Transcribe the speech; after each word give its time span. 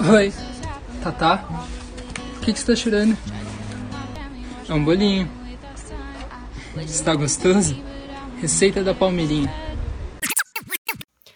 Oi, 0.00 0.32
Tatá? 1.02 1.38
Por 1.38 2.40
que, 2.40 2.52
que 2.52 2.58
você 2.58 2.66
tá 2.66 2.76
chorando? 2.76 3.16
É 4.68 4.74
um 4.74 4.84
bolinho. 4.84 5.30
Está 6.78 7.14
gostoso? 7.14 7.76
Receita 8.40 8.82
da 8.82 8.92
Palmeirinha. 8.92 9.52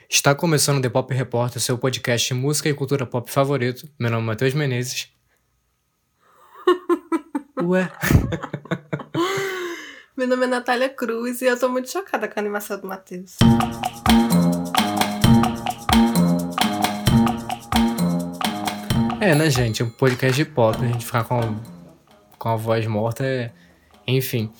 Está 0.09 0.35
começando 0.35 0.79
o 0.79 0.83
The 0.83 0.89
Pop 0.89 1.15
Repórter, 1.15 1.63
seu 1.63 1.79
podcast 1.79 2.29
de 2.29 2.35
música 2.35 2.69
e 2.69 2.75
cultura 2.75 3.07
pop 3.07 3.31
favorito. 3.31 3.89
Meu 3.99 4.11
nome 4.11 4.25
é 4.25 4.27
Matheus 4.27 4.55
Menezes. 4.55 5.09
Ué. 7.63 7.91
Meu 10.17 10.27
nome 10.27 10.45
é 10.45 10.49
Natália 10.49 10.89
Cruz 10.89 11.41
e 11.43 11.45
eu 11.45 11.59
tô 11.59 11.69
muito 11.69 11.91
chocada 11.91 12.27
com 12.27 12.41
a 12.41 12.43
animação 12.43 12.81
do 12.81 12.89
Matheus. 12.89 13.37
É, 19.21 19.35
né, 19.35 19.51
gente? 19.51 19.83
Um 19.83 19.91
podcast 19.91 20.37
de 20.37 20.45
pop, 20.45 20.79
a 20.81 20.87
gente 20.87 21.05
ficar 21.05 21.25
com 21.25 21.41
a, 21.41 21.55
com 22.39 22.49
a 22.49 22.57
voz 22.57 22.87
morta 22.87 23.25
é. 23.25 23.51
Enfim. 24.07 24.51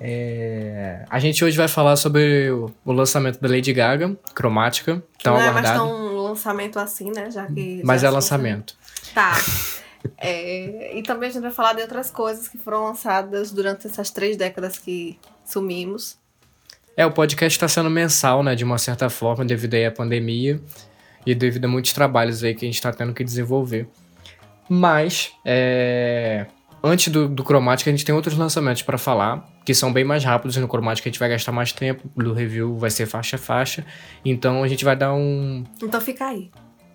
É... 0.00 1.04
A 1.08 1.20
gente 1.20 1.44
hoje 1.44 1.56
vai 1.56 1.68
falar 1.68 1.94
sobre 1.94 2.50
o, 2.50 2.72
o 2.84 2.92
lançamento 2.92 3.40
da 3.40 3.48
Lady 3.48 3.72
Gaga, 3.72 4.16
cromática. 4.34 5.02
Tão 5.22 5.34
Não 5.34 5.40
é 5.40 5.48
aguardado. 5.48 5.78
mais 5.78 5.90
tão 5.90 6.14
um 6.16 6.20
lançamento 6.20 6.78
assim, 6.80 7.12
né? 7.12 7.30
Já 7.30 7.46
que. 7.46 7.80
Mas 7.84 8.02
já 8.02 8.08
é 8.08 8.10
lançamento. 8.10 8.76
Tá. 9.14 9.32
É, 10.18 10.98
e 10.98 11.02
também 11.04 11.28
a 11.28 11.32
gente 11.32 11.42
vai 11.42 11.52
falar 11.52 11.74
de 11.74 11.82
outras 11.82 12.10
coisas 12.10 12.48
que 12.48 12.58
foram 12.58 12.82
lançadas 12.82 13.52
durante 13.52 13.86
essas 13.86 14.10
três 14.10 14.36
décadas 14.36 14.76
que 14.76 15.16
sumimos. 15.44 16.18
É, 16.96 17.06
o 17.06 17.12
podcast 17.12 17.56
está 17.56 17.68
sendo 17.68 17.88
mensal, 17.88 18.42
né, 18.42 18.56
de 18.56 18.64
uma 18.64 18.78
certa 18.78 19.08
forma, 19.08 19.44
devido 19.44 19.74
aí 19.74 19.86
à 19.86 19.92
pandemia 19.92 20.60
e 21.24 21.34
devido 21.34 21.64
a 21.64 21.68
muitos 21.68 21.92
trabalhos 21.92 22.42
aí 22.42 22.54
que 22.54 22.64
a 22.64 22.68
gente 22.68 22.76
está 22.76 22.92
tendo 22.92 23.12
que 23.14 23.22
desenvolver. 23.22 23.88
Mas, 24.68 25.32
é, 25.44 26.46
antes 26.82 27.08
do, 27.12 27.28
do 27.28 27.44
Cromática, 27.44 27.90
a 27.90 27.92
gente 27.92 28.04
tem 28.04 28.14
outros 28.14 28.36
lançamentos 28.36 28.82
para 28.82 28.98
falar, 28.98 29.46
que 29.64 29.74
são 29.74 29.92
bem 29.92 30.04
mais 30.04 30.24
rápidos. 30.24 30.56
No 30.56 30.68
Cromática 30.68 31.08
a 31.08 31.10
gente 31.10 31.18
vai 31.18 31.28
gastar 31.28 31.52
mais 31.52 31.72
tempo, 31.72 32.08
do 32.16 32.32
review 32.32 32.76
vai 32.76 32.90
ser 32.90 33.06
faixa 33.06 33.36
a 33.36 33.38
faixa. 33.38 33.84
Então 34.24 34.62
a 34.62 34.68
gente 34.68 34.84
vai 34.84 34.96
dar 34.96 35.12
um, 35.14 35.64
Então 35.82 36.00
fica 36.00 36.26
aí. 36.26 36.50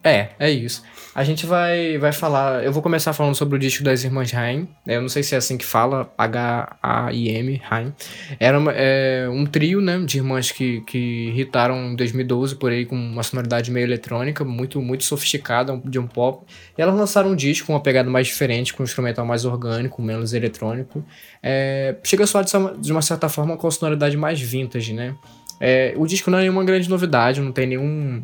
É, 0.08 0.30
é 0.40 0.50
isso. 0.50 0.84
A 1.14 1.24
gente 1.24 1.46
vai, 1.48 1.98
vai 1.98 2.12
falar. 2.12 2.64
Eu 2.64 2.72
vou 2.72 2.84
começar 2.84 3.12
falando 3.12 3.34
sobre 3.34 3.56
o 3.56 3.60
disco 3.60 3.84
das 3.84 4.04
Irmãs 4.04 4.32
Haim. 4.36 4.68
Eu 4.86 5.02
não 5.02 5.10
sei 5.10 5.24
se 5.24 5.34
é 5.34 5.38
assim 5.40 5.58
que 5.58 5.66
fala, 5.66 6.12
H-A-I-M, 6.16 7.62
Haim. 7.70 7.94
Era 8.40 8.60
uma- 8.60 8.72
é, 8.76 9.28
um 9.30 9.46
trio, 9.46 9.82
né, 9.82 9.98
de 10.06 10.18
irmãs 10.18 10.52
que, 10.52 10.82
que 10.82 11.34
hitaram 11.36 11.92
em 11.92 11.96
2012 11.96 12.56
por 12.56 12.72
aí 12.72 12.86
com 12.86 12.96
uma 12.96 13.24
sonoridade 13.24 13.72
meio 13.72 13.86
eletrônica, 13.86 14.44
muito, 14.46 14.82
muito 14.82 15.04
sofisticada, 15.04 15.80
de 15.86 15.98
um 15.98 16.06
pop. 16.08 16.46
E 16.78 16.82
elas 16.82 16.96
lançaram 16.96 17.32
um 17.32 17.36
disco 17.36 17.68
com 17.68 17.74
uma 17.74 17.82
pegada 17.82 18.10
mais 18.10 18.28
diferente, 18.28 18.74
com 18.74 18.84
um 18.84 18.86
instrumental 18.86 19.26
mais 19.26 19.44
orgânico, 19.46 20.02
menos 20.02 20.34
eletrônico. 20.34 21.04
É, 21.42 21.96
chega 22.04 22.28
só 22.28 22.42
de 22.42 22.92
uma 22.92 23.02
certa 23.02 23.28
forma 23.28 23.58
com 23.58 23.68
a 23.68 23.72
sonoridade 23.72 24.16
mais 24.16 24.40
vintage, 24.40 24.94
né? 24.94 25.16
É, 25.60 25.94
o 25.98 26.06
disco 26.06 26.30
não 26.30 26.38
é 26.38 26.42
nenhuma 26.42 26.64
grande 26.64 26.88
novidade, 26.88 27.42
não 27.42 27.52
tem 27.52 27.66
nenhum 27.66 28.22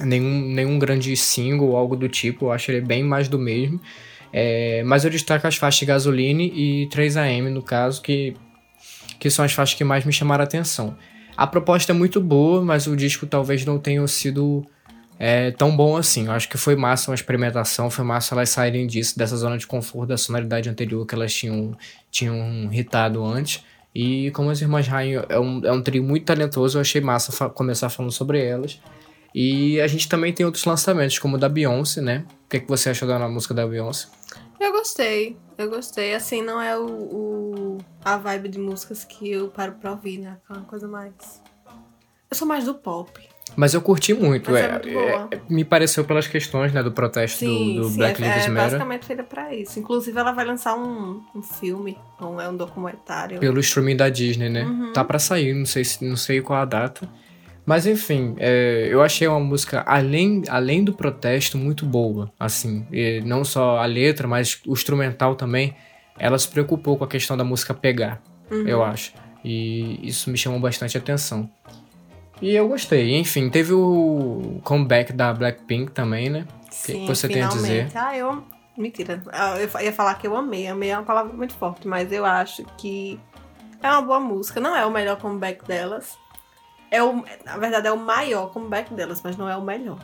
nenhum, 0.00 0.40
nenhum 0.52 0.78
grande 0.78 1.16
single 1.16 1.68
ou 1.70 1.76
algo 1.76 1.96
do 1.96 2.08
tipo, 2.08 2.46
eu 2.46 2.52
acho 2.52 2.70
ele 2.70 2.80
bem 2.80 3.02
mais 3.02 3.28
do 3.28 3.38
mesmo. 3.38 3.80
É, 4.32 4.82
mas 4.84 5.04
eu 5.04 5.10
destaco 5.10 5.46
as 5.46 5.56
faixas 5.56 5.86
Gasoline 5.86 6.50
e 6.54 6.88
3AM, 6.88 7.50
no 7.50 7.62
caso, 7.62 8.00
que, 8.00 8.34
que 9.18 9.28
são 9.30 9.44
as 9.44 9.52
faixas 9.52 9.76
que 9.76 9.84
mais 9.84 10.04
me 10.04 10.12
chamaram 10.12 10.42
a 10.42 10.44
atenção. 10.44 10.96
A 11.36 11.46
proposta 11.46 11.92
é 11.92 11.94
muito 11.94 12.20
boa, 12.20 12.62
mas 12.62 12.86
o 12.86 12.96
disco 12.96 13.26
talvez 13.26 13.64
não 13.64 13.78
tenha 13.78 14.06
sido 14.06 14.64
é, 15.18 15.50
tão 15.50 15.76
bom 15.76 15.96
assim. 15.96 16.26
Eu 16.26 16.32
acho 16.32 16.48
que 16.48 16.56
foi 16.56 16.76
massa 16.76 17.10
uma 17.10 17.14
experimentação, 17.14 17.90
foi 17.90 18.04
massa 18.04 18.34
elas 18.34 18.48
saírem 18.50 18.86
disso, 18.86 19.18
dessa 19.18 19.36
zona 19.36 19.58
de 19.58 19.66
conforto, 19.66 20.08
da 20.10 20.16
sonoridade 20.16 20.68
anterior 20.68 21.06
que 21.06 21.14
elas 21.14 21.32
tinham, 21.34 21.76
tinham 22.10 22.70
hitado 22.72 23.22
antes. 23.24 23.62
E 23.94 24.30
como 24.30 24.48
as 24.48 24.60
Irmãs 24.62 24.88
Rainha 24.88 25.24
é 25.28 25.38
um, 25.38 25.60
é 25.64 25.70
um 25.72 25.82
trio 25.82 26.02
muito 26.02 26.24
talentoso, 26.24 26.78
eu 26.78 26.80
achei 26.80 27.00
massa 27.00 27.30
fa- 27.32 27.50
começar 27.50 27.90
falando 27.90 28.12
sobre 28.12 28.42
elas. 28.42 28.80
E 29.34 29.80
a 29.80 29.86
gente 29.86 30.08
também 30.08 30.32
tem 30.32 30.44
outros 30.44 30.64
lançamentos, 30.64 31.18
como 31.18 31.36
o 31.36 31.38
da 31.38 31.48
Beyoncé, 31.48 32.00
né? 32.00 32.24
O 32.44 32.48
que, 32.48 32.56
é 32.58 32.60
que 32.60 32.68
você 32.68 32.90
achou 32.90 33.08
da 33.08 33.18
música 33.28 33.54
da 33.54 33.66
Beyoncé? 33.66 34.08
Eu 34.60 34.70
gostei, 34.72 35.36
eu 35.58 35.68
gostei. 35.70 36.14
Assim, 36.14 36.42
não 36.42 36.60
é 36.60 36.76
o, 36.78 36.86
o- 36.86 37.78
a 38.04 38.16
vibe 38.16 38.48
de 38.48 38.58
músicas 38.58 39.04
que 39.04 39.30
eu 39.30 39.48
paro 39.48 39.72
pra 39.72 39.90
ouvir, 39.92 40.18
né? 40.18 40.36
Aquela 40.44 40.64
coisa 40.66 40.86
mais. 40.86 41.14
Eu 42.30 42.36
sou 42.36 42.46
mais 42.46 42.64
do 42.64 42.74
pop. 42.74 43.10
Mas 43.56 43.74
eu 43.74 43.82
curti 43.82 44.14
muito. 44.14 44.54
É 44.56 44.60
é- 44.62 44.78
boa. 44.78 45.28
é- 45.30 45.40
me 45.48 45.64
pareceu 45.64 46.04
pelas 46.04 46.26
questões 46.26 46.72
né, 46.72 46.82
do 46.82 46.92
protesto 46.92 47.38
Sim, 47.40 47.76
do, 47.76 47.82
do 47.82 47.88
sim, 47.90 47.96
Black 47.96 48.22
é, 48.22 48.26
Lives 48.26 48.44
é 48.44 48.48
Matter. 48.48 48.64
basicamente 48.70 49.06
feita 49.06 49.22
pra 49.24 49.54
isso. 49.54 49.78
Inclusive, 49.78 50.16
ela 50.18 50.32
vai 50.32 50.44
lançar 50.44 50.74
um, 50.76 51.22
um 51.34 51.42
filme, 51.42 51.98
ou 52.20 52.40
é 52.40 52.48
um 52.48 52.56
documentário. 52.56 53.40
Pelo 53.40 53.60
streaming 53.60 53.96
da 53.96 54.08
Disney, 54.08 54.48
né? 54.48 54.62
Uhum. 54.64 54.92
Tá 54.92 55.02
pra 55.04 55.18
sair, 55.18 55.52
não 55.54 55.66
sei, 55.66 55.84
se- 55.84 56.04
não 56.04 56.16
sei 56.16 56.40
qual 56.40 56.60
a 56.60 56.64
data. 56.64 57.08
Mas 57.64 57.86
enfim, 57.86 58.34
é, 58.38 58.88
eu 58.90 59.00
achei 59.02 59.26
uma 59.28 59.38
música, 59.38 59.82
além, 59.86 60.42
além 60.48 60.82
do 60.82 60.92
protesto, 60.92 61.56
muito 61.56 61.86
boa. 61.86 62.32
Assim, 62.38 62.84
E 62.90 63.20
não 63.24 63.44
só 63.44 63.78
a 63.78 63.86
letra, 63.86 64.26
mas 64.26 64.60
o 64.66 64.72
instrumental 64.72 65.34
também. 65.36 65.74
Ela 66.18 66.38
se 66.38 66.48
preocupou 66.48 66.96
com 66.98 67.04
a 67.04 67.08
questão 67.08 67.36
da 67.36 67.44
música 67.44 67.72
pegar, 67.72 68.20
Uhum. 68.50 68.66
eu 68.68 68.82
acho. 68.84 69.12
E 69.44 69.98
isso 70.06 70.28
me 70.30 70.36
chamou 70.36 70.60
bastante 70.60 70.96
atenção. 70.98 71.48
E 72.40 72.50
eu 72.54 72.68
gostei. 72.68 73.16
Enfim, 73.16 73.48
teve 73.48 73.72
o 73.72 74.60
comeback 74.64 75.12
da 75.12 75.32
Blackpink 75.32 75.92
também, 75.92 76.28
né? 76.28 76.46
O 76.66 76.68
que 76.68 76.74
Sim, 76.74 77.06
você 77.06 77.28
tem 77.28 77.42
a 77.42 77.46
dizer? 77.48 77.88
finalmente. 77.88 77.96
Ah, 77.98 78.16
eu. 78.16 78.44
Mentira. 78.76 79.22
Ah, 79.32 79.56
Eu 79.58 79.68
ia 79.84 79.92
falar 79.92 80.14
que 80.14 80.26
eu 80.26 80.36
amei. 80.36 80.66
Amei 80.66 80.90
é 80.90 80.96
uma 80.96 81.04
palavra 81.04 81.32
muito 81.32 81.54
forte, 81.54 81.86
mas 81.86 82.10
eu 82.12 82.24
acho 82.24 82.64
que 82.78 83.18
é 83.82 83.88
uma 83.88 84.02
boa 84.02 84.18
música. 84.20 84.60
Não 84.60 84.74
é 84.76 84.84
o 84.84 84.90
melhor 84.90 85.18
comeback 85.18 85.64
delas. 85.66 86.16
É 86.92 87.02
o, 87.02 87.24
na 87.42 87.56
verdade, 87.56 87.88
é 87.88 87.92
o 87.92 87.96
maior 87.96 88.52
comeback 88.52 88.92
delas, 88.92 89.22
mas 89.24 89.34
não 89.34 89.48
é 89.48 89.56
o 89.56 89.62
melhor. 89.62 89.98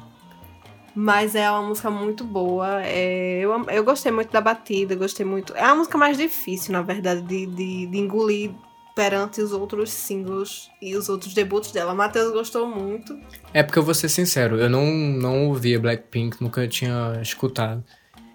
Mas 0.95 1.35
é 1.35 1.49
uma 1.51 1.63
música 1.63 1.91
muito 1.91 2.25
boa. 2.25 2.83
é, 2.83 3.41
eu, 3.41 3.63
eu 3.69 3.85
gostei 3.85 4.11
muito 4.11 4.33
da 4.33 4.41
batida, 4.41 4.97
gostei 4.97 5.25
muito. 5.25 5.55
É 5.55 5.63
a 5.63 5.75
música 5.75 5.99
mais 5.99 6.17
difícil, 6.17 6.73
na 6.73 6.81
verdade, 6.81 7.21
de, 7.21 7.45
de, 7.45 7.87
de 7.87 7.99
engolir 7.99 8.53
perante 8.97 9.43
os 9.43 9.53
outros 9.53 9.93
singles 9.93 10.71
e 10.81 10.97
os 10.97 11.11
outros 11.11 11.35
debuts 11.35 11.71
dela. 11.73 11.95
Matheus 11.95 12.33
gostou 12.33 12.67
muito. 12.67 13.17
É 13.53 13.63
porque 13.63 13.79
eu 13.79 13.83
vou 13.83 13.95
ser 13.95 14.09
sincero, 14.09 14.57
eu 14.57 14.71
não, 14.71 14.87
não 14.87 15.47
ouvia 15.49 15.79
Blackpink, 15.79 16.43
nunca 16.43 16.67
tinha 16.67 17.21
escutado. 17.21 17.85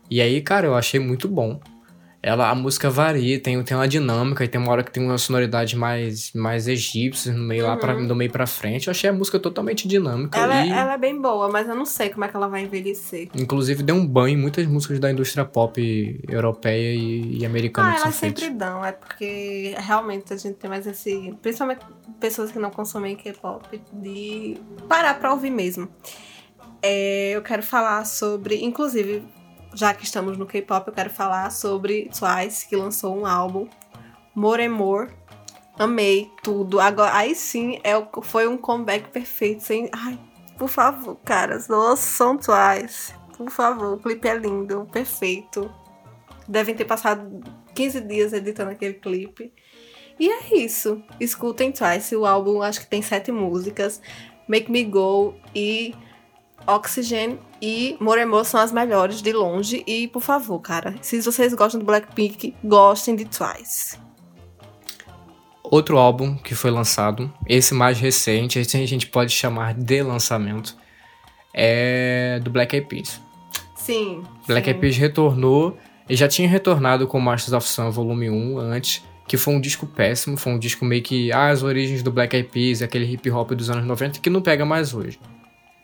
E 0.09 0.22
aí, 0.22 0.40
cara, 0.41 0.68
eu 0.68 0.75
achei 0.75 1.00
muito 1.00 1.28
bom. 1.28 1.59
Ela, 2.25 2.50
a 2.50 2.56
música 2.56 2.89
varia, 2.89 3.38
tem, 3.38 3.61
tem 3.63 3.75
uma 3.75 3.85
dinâmica 3.85 4.45
e 4.45 4.47
tem 4.47 4.59
uma 4.59 4.72
hora 4.72 4.81
que 4.81 4.89
tem 4.89 5.03
uma 5.03 5.17
sonoridade 5.17 5.75
mais, 5.75 6.31
mais 6.31 6.69
egípcia, 6.69 7.34
no 7.34 7.44
meio 7.44 7.66
lá 7.67 7.75
pra, 7.75 7.94
do 7.95 8.16
meio 8.16 8.31
pra 8.31 8.47
frente. 8.47 8.88
Eu 8.88 8.91
achei 8.91 9.09
a 9.09 9.13
música 9.13 9.38
totalmente 9.38 9.89
dinâmica 9.89 10.39
Ela, 10.39 10.66
e, 10.66 10.69
ela 10.72 10.94
é 10.94 10.97
bem 10.97 11.22
boa, 11.22 11.50
mas 11.50 11.67
eu 11.67 11.75
não 11.75 11.85
sei 11.85 12.09
como 12.09 12.23
é 12.23 12.29
que 12.29 12.35
ela 12.38 12.47
vai 12.47 12.63
envelhecer. 12.63 13.28
inclusive, 13.35 13.84
deu 13.84 13.95
um 13.95 14.07
banho 14.07 14.38
em 14.38 14.41
muitas 14.41 14.66
músicas 14.66 15.01
da 15.01 15.11
indústria 15.11 15.44
pop 15.44 16.23
europeia 16.29 16.95
e, 16.95 17.39
e 17.39 17.45
americana 17.45 17.89
Ah, 17.89 17.95
elas 17.97 18.16
sempre 18.16 18.44
feitas. 18.45 18.57
dão, 18.57 18.85
é 18.85 18.94
porque 18.94 19.75
realmente 19.79 20.31
a 20.34 20.38
gente 20.38 20.55
tem 20.55 20.69
mais 20.69 20.88
esse. 20.88 21.35
Principalmente 21.41 21.81
pessoas 22.22 22.53
que 22.53 22.57
não 22.57 22.69
consomem 22.72 23.17
K-pop, 23.17 23.81
de 23.91 24.55
parar 24.88 25.16
pra 25.19 25.34
ouvir 25.34 25.50
mesmo. 25.50 25.90
É, 26.81 27.31
eu 27.31 27.41
quero 27.41 27.63
falar 27.63 28.05
sobre. 28.05 28.63
Inclusive, 28.63 29.23
já 29.73 29.94
que 29.94 30.03
estamos 30.03 30.38
no 30.38 30.45
K-pop, 30.45 30.88
eu 30.88 30.94
quero 30.94 31.09
falar 31.09 31.50
sobre 31.51 32.09
Twice, 32.09 32.67
que 32.67 32.75
lançou 32.75 33.17
um 33.17 33.25
álbum, 33.25 33.67
More 34.35 34.66
and 34.66 34.72
More. 34.72 35.11
Amei 35.78 36.29
tudo. 36.44 36.79
Agora, 36.79 37.16
aí 37.16 37.34
sim 37.34 37.79
é, 37.84 37.94
foi 38.22 38.47
um 38.47 38.57
comeback 38.57 39.09
perfeito. 39.09 39.63
Sem, 39.63 39.89
ai, 39.91 40.19
por 40.57 40.69
favor, 40.69 41.16
caras, 41.25 41.69
ouçam 41.69 42.38
Twice. 42.38 43.14
Por 43.35 43.49
favor, 43.49 43.96
o 43.96 43.97
clipe 43.97 44.28
é 44.28 44.35
lindo, 44.35 44.87
perfeito. 44.91 45.73
Devem 46.47 46.76
ter 46.76 46.85
passado 46.85 47.41
15 47.73 48.02
dias 48.02 48.34
editando 48.34 48.72
aquele 48.72 48.93
clipe. 48.93 49.52
E 50.19 50.29
é 50.29 50.55
isso. 50.55 51.03
Escutem 51.19 51.72
Twice. 51.72 52.16
O 52.16 52.26
álbum 52.26 52.61
acho 52.61 52.81
que 52.81 52.87
tem 52.87 53.02
sete 53.02 53.31
músicas. 53.31 53.99
Make 54.47 54.72
Me 54.72 54.84
Go 54.84 55.35
e 55.55 55.96
Oxygen 56.68 57.40
e 57.62 57.98
More 58.00 58.22
and 58.22 58.28
More 58.28 58.46
são 58.46 58.60
as 58.60 58.72
melhores 58.72 59.22
de 59.22 59.32
longe. 59.32 59.84
E, 59.86 60.08
por 60.08 60.22
favor, 60.22 60.60
cara, 60.60 60.96
se 61.02 61.22
vocês 61.22 61.54
gostam 61.54 61.80
do 61.80 61.86
Blackpink, 61.86 62.56
gostem 62.64 63.16
de 63.16 63.26
Twice. 63.26 63.98
Outro 65.64 65.98
álbum 65.98 66.36
que 66.36 66.54
foi 66.54 66.70
lançado, 66.70 67.34
esse 67.48 67.74
mais 67.74 68.00
recente, 68.00 68.60
esse 68.60 68.78
a 68.78 68.86
gente 68.86 69.08
pode 69.08 69.32
chamar 69.32 69.74
de 69.74 70.04
lançamento, 70.04 70.76
é 71.54 72.40
do 72.44 72.52
Black 72.52 72.76
Eyed 72.76 72.88
Peas. 72.88 73.22
Sim. 73.76 74.24
Black. 74.48 74.68
Eyed 74.68 74.80
Peas 74.80 74.98
retornou 74.98 75.78
e 76.08 76.16
já 76.16 76.28
tinha 76.28 76.48
retornado 76.48 77.08
com 77.08 77.20
Masters 77.20 77.54
of 77.54 77.68
Sun 77.68 77.92
Volume 77.92 78.30
1 78.30 78.58
antes, 78.60 79.04
que 79.28 79.38
foi 79.38 79.54
um 79.54 79.62
disco 79.62 79.86
péssimo, 79.86 80.38
foi 80.38 80.54
um 80.54 80.60
disco 80.60 80.84
meio 80.86 81.02
que 81.02 81.32
ah, 81.32 81.50
as 81.50 81.64
origens 81.64 82.04
do 82.04 82.12
Black 82.12 82.36
Eyed 82.36 82.50
Peas, 82.50 82.82
aquele 82.82 83.12
hip 83.12 83.30
hop 83.32 83.52
dos 83.52 83.70
anos 83.70 83.86
90 83.86 84.20
que 84.20 84.30
não 84.30 84.42
pega 84.42 84.66
mais 84.66 84.94
hoje. 84.94 85.20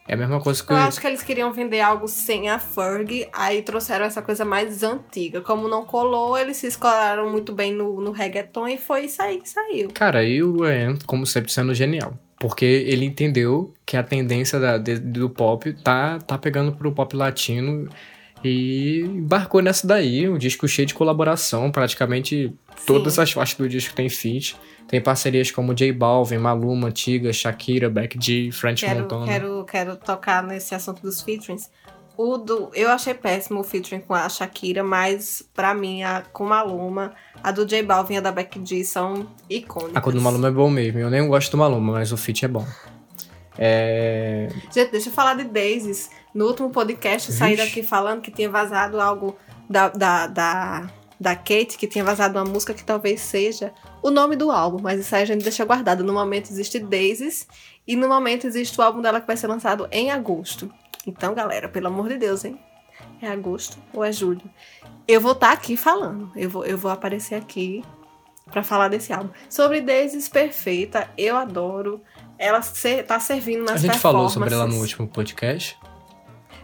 É 0.09 0.15
a 0.15 0.17
mesma 0.17 0.41
coisa 0.41 0.63
que 0.63 0.73
Eu 0.73 0.77
acho 0.77 0.99
que 0.99 1.05
eles 1.05 1.21
queriam 1.21 1.53
vender 1.53 1.81
algo 1.81 2.07
sem 2.07 2.49
a 2.49 2.57
Ferg, 2.57 3.27
aí 3.31 3.61
trouxeram 3.61 4.05
essa 4.05 4.23
coisa 4.23 4.43
mais 4.43 4.81
antiga. 4.81 5.39
Como 5.39 5.67
não 5.67 5.85
colou, 5.85 6.35
eles 6.35 6.57
se 6.57 6.65
escolaram 6.65 7.29
muito 7.29 7.53
bem 7.53 7.71
no, 7.71 8.01
no 8.01 8.09
reggaeton 8.11 8.67
e 8.67 8.77
foi 8.79 9.05
isso 9.05 9.21
aí 9.21 9.39
que 9.39 9.47
saiu. 9.47 9.89
Cara, 9.93 10.23
e 10.23 10.41
o 10.41 10.65
Ian, 10.65 10.97
como 11.05 11.27
sempre, 11.27 11.51
sendo 11.51 11.75
genial. 11.75 12.13
Porque 12.39 12.65
ele 12.65 13.05
entendeu 13.05 13.71
que 13.85 13.95
a 13.97 14.01
tendência 14.01 14.59
da- 14.59 14.77
de- 14.79 14.97
do 14.97 15.29
pop 15.29 15.71
tá, 15.83 16.17
tá 16.19 16.37
pegando 16.39 16.71
pro 16.71 16.91
pop 16.91 17.15
latino 17.15 17.87
e 18.43 19.01
embarcou 19.05 19.61
nessa 19.61 19.85
daí. 19.85 20.29
Um 20.29 20.37
disco 20.37 20.67
cheio 20.67 20.87
de 20.87 20.93
colaboração, 20.93 21.71
praticamente 21.71 22.53
todas 22.85 23.13
Sim. 23.13 23.21
as 23.21 23.31
faixas 23.31 23.57
do 23.57 23.67
disco 23.67 23.93
tem 23.95 24.09
feat. 24.09 24.55
Tem 24.87 24.99
parcerias 24.99 25.51
como 25.51 25.73
J 25.73 25.91
Balvin, 25.91 26.37
Maluma, 26.37 26.87
Antiga, 26.87 27.31
Shakira, 27.31 27.89
Beck 27.89 28.17
G, 28.19 28.51
French 28.51 28.83
Quero, 28.83 29.01
Montana. 29.01 29.25
quero, 29.25 29.65
quero 29.65 29.95
tocar 29.95 30.41
nesse 30.41 30.73
assunto 30.73 31.01
dos 31.01 31.21
featurings. 31.21 31.69
O 32.17 32.37
do, 32.37 32.69
eu 32.73 32.89
achei 32.89 33.13
péssimo 33.13 33.61
o 33.61 33.63
featuring 33.63 34.01
com 34.01 34.13
a 34.13 34.27
Shakira, 34.27 34.83
mas 34.83 35.47
pra 35.53 35.73
mim, 35.73 36.03
a, 36.03 36.23
com 36.33 36.43
Maluma, 36.43 37.13
a 37.41 37.51
do 37.51 37.65
J 37.65 37.81
Balvin 37.83 38.15
e 38.15 38.17
a 38.17 38.21
da 38.21 38.31
Becky 38.31 38.59
G 38.65 38.83
são 38.83 39.27
icônicas. 39.49 39.95
A 39.95 40.11
do 40.11 40.21
Maluma 40.21 40.47
é 40.49 40.51
bom 40.51 40.69
mesmo. 40.69 40.99
Eu 40.99 41.09
nem 41.09 41.25
gosto 41.27 41.51
do 41.51 41.57
Maluma, 41.57 41.93
mas 41.93 42.11
o 42.11 42.17
feat 42.17 42.43
é 42.43 42.47
bom. 42.47 42.65
É... 43.57 44.47
Gente, 44.73 44.91
deixa 44.91 45.09
eu 45.09 45.13
falar 45.13 45.35
de 45.35 45.43
Daisies. 45.43 46.09
No 46.33 46.45
último 46.45 46.69
podcast, 46.69 47.29
eu 47.31 47.35
saí 47.35 47.55
daqui 47.55 47.81
falando 47.83 48.21
que 48.21 48.31
tinha 48.31 48.49
vazado 48.49 48.99
algo 49.01 49.35
da, 49.69 49.89
da, 49.89 50.27
da, 50.27 50.89
da 51.19 51.35
Kate, 51.35 51.77
que 51.77 51.87
tinha 51.87 52.03
vazado 52.03 52.37
uma 52.37 52.45
música 52.45 52.73
que 52.73 52.83
talvez 52.83 53.19
seja 53.21 53.73
o 54.01 54.11
nome 54.11 54.35
do 54.35 54.51
álbum, 54.51 54.79
mas 54.81 54.99
isso 54.99 55.15
aí 55.15 55.23
a 55.23 55.25
gente 55.25 55.43
deixa 55.43 55.65
guardado. 55.65 56.03
No 56.03 56.13
momento 56.13 56.49
existe 56.51 56.79
Daisies 56.79 57.47
e 57.87 57.95
no 57.95 58.07
momento 58.07 58.45
existe 58.45 58.79
o 58.79 58.83
álbum 58.83 59.01
dela 59.01 59.19
que 59.19 59.27
vai 59.27 59.35
ser 59.37 59.47
lançado 59.47 59.87
em 59.91 60.11
agosto. 60.11 60.71
Então, 61.05 61.33
galera, 61.33 61.67
pelo 61.67 61.87
amor 61.87 62.09
de 62.09 62.17
Deus, 62.17 62.45
hein? 62.45 62.59
É 63.21 63.27
agosto 63.27 63.77
ou 63.93 64.03
é 64.03 64.11
julho? 64.11 64.41
Eu 65.07 65.19
vou 65.19 65.31
estar 65.31 65.51
aqui 65.51 65.75
falando. 65.75 66.31
Eu 66.35 66.49
vou, 66.49 66.65
eu 66.65 66.77
vou 66.77 66.91
aparecer 66.91 67.35
aqui 67.35 67.83
pra 68.51 68.61
falar 68.63 68.87
desse 68.87 69.11
álbum. 69.11 69.29
Sobre 69.49 69.81
Daisies 69.81 70.29
Perfeita, 70.29 71.09
eu 71.17 71.35
adoro. 71.35 72.01
Ela 72.37 72.61
se, 72.61 73.03
tá 73.03 73.19
servindo 73.19 73.63
nas 73.63 73.75
A 73.75 73.77
gente 73.77 73.97
falou 73.99 74.29
sobre 74.29 74.53
ela 74.53 74.63
no 74.63 74.69
performances. 74.69 74.91
último 74.93 75.07
podcast. 75.07 75.77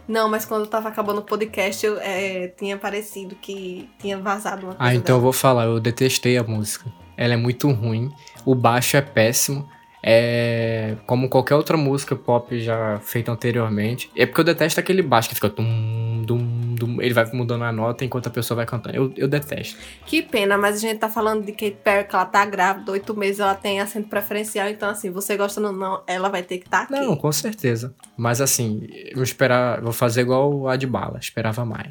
Não, 0.08 0.28
mas 0.28 0.44
quando 0.44 0.66
tava 0.66 0.88
acabando 0.88 1.18
o 1.18 1.22
podcast, 1.24 1.84
eu, 1.84 1.98
é, 1.98 2.48
tinha 2.48 2.76
parecido 2.76 3.34
que 3.34 3.88
tinha 3.98 4.16
vazado 4.18 4.66
uma 4.66 4.74
coisa 4.74 4.90
Ah, 4.90 4.94
então 4.94 5.16
eu 5.16 5.18
dela. 5.18 5.22
vou 5.22 5.32
falar. 5.32 5.64
Eu 5.64 5.80
detestei 5.80 6.36
a 6.38 6.42
música. 6.44 6.86
Ela 7.16 7.34
é 7.34 7.36
muito 7.36 7.70
ruim. 7.72 8.12
O 8.44 8.54
baixo 8.54 8.96
é 8.96 9.00
péssimo. 9.00 9.68
É 10.08 10.94
como 11.04 11.28
qualquer 11.28 11.56
outra 11.56 11.76
música 11.76 12.14
pop 12.14 12.58
já 12.60 13.00
feita 13.00 13.32
anteriormente. 13.32 14.08
É 14.16 14.24
porque 14.24 14.40
eu 14.40 14.44
detesto 14.44 14.78
aquele 14.78 15.02
baixo 15.02 15.28
que 15.28 15.34
fica 15.34 15.50
tum, 15.50 16.22
dum, 16.24 16.74
dum. 16.76 17.02
Ele 17.02 17.12
vai 17.12 17.28
mudando 17.32 17.64
a 17.64 17.72
nota 17.72 18.04
enquanto 18.04 18.28
a 18.28 18.30
pessoa 18.30 18.56
vai 18.56 18.66
cantando. 18.66 18.96
Eu, 18.96 19.12
eu 19.16 19.26
detesto. 19.26 19.76
Que 20.04 20.22
pena, 20.22 20.56
mas 20.56 20.76
a 20.76 20.78
gente 20.78 20.98
tá 20.98 21.08
falando 21.08 21.44
de 21.44 21.50
Kate 21.50 21.78
Perry, 21.82 22.08
que 22.08 22.14
ela 22.14 22.24
tá 22.24 22.44
grávida, 22.44 22.92
oito 22.92 23.16
meses, 23.16 23.40
ela 23.40 23.56
tem 23.56 23.80
acento 23.80 24.08
preferencial, 24.08 24.68
então 24.68 24.88
assim, 24.88 25.10
você 25.10 25.36
gosta 25.36 25.60
ou 25.60 25.72
não, 25.72 26.02
ela 26.06 26.28
vai 26.28 26.42
ter 26.42 26.58
que 26.58 26.66
estar 26.66 26.82
aqui. 26.82 26.92
Não, 26.92 27.16
com 27.16 27.32
certeza. 27.32 27.92
Mas 28.16 28.40
assim, 28.40 28.86
eu 28.90 29.16
vou 29.16 29.24
esperar. 29.24 29.80
Vou 29.80 29.92
fazer 29.92 30.20
igual 30.20 30.68
a 30.68 30.76
de 30.76 30.86
bala. 30.86 31.18
Esperava 31.20 31.64
mais. 31.64 31.90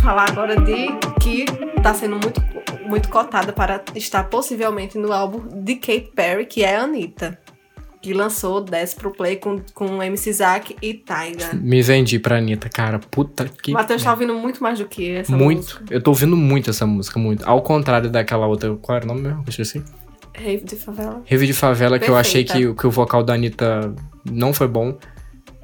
Falar 0.00 0.30
agora 0.30 0.56
de 0.60 0.88
que 1.20 1.44
tá 1.82 1.92
sendo 1.94 2.16
muito, 2.16 2.42
muito 2.88 3.08
cotada 3.08 3.52
para 3.52 3.82
estar 3.94 4.24
possivelmente 4.24 4.98
no 4.98 5.12
álbum 5.12 5.62
de 5.62 5.76
Kate 5.76 6.10
Perry, 6.14 6.46
que 6.46 6.64
é 6.64 6.76
a 6.76 6.82
Anitta. 6.82 7.38
Que 8.02 8.14
lançou 8.14 8.62
Desce 8.62 8.96
pro 8.96 9.12
Play 9.12 9.36
com, 9.36 9.60
com 9.74 10.02
MC 10.02 10.32
Zack 10.32 10.74
e 10.80 10.94
Tyga. 10.94 11.50
Me 11.52 11.82
vendi 11.82 12.18
pra 12.18 12.38
Anitta, 12.38 12.70
cara. 12.70 12.98
Puta 12.98 13.44
que. 13.44 13.72
Matheus 13.72 14.02
tá 14.02 14.10
ouvindo 14.10 14.32
muito 14.32 14.62
mais 14.62 14.78
do 14.78 14.86
que 14.86 15.10
essa 15.10 15.36
muito. 15.36 15.58
música. 15.58 15.84
Eu 15.90 16.02
tô 16.02 16.10
ouvindo 16.10 16.34
muito 16.34 16.70
essa 16.70 16.86
música, 16.86 17.18
muito. 17.18 17.46
Ao 17.46 17.60
contrário 17.60 18.08
daquela 18.08 18.46
outra. 18.46 18.74
Qual 18.76 18.96
era 18.96 19.04
o 19.04 19.08
nome 19.08 19.20
mesmo? 19.20 19.40
Eu 19.40 19.50
esqueci. 19.50 19.84
Rave 20.34 20.64
de 20.64 20.76
favela. 20.76 21.22
Rave 21.30 21.46
de 21.46 21.52
Favela, 21.52 21.98
que 21.98 22.10
eu 22.10 22.16
achei 22.16 22.42
que, 22.42 22.52
Perfeita. 22.52 22.80
que 22.80 22.86
o 22.86 22.90
vocal 22.90 23.22
da 23.22 23.34
Anitta 23.34 23.94
não 24.24 24.54
foi 24.54 24.66
bom. 24.66 24.96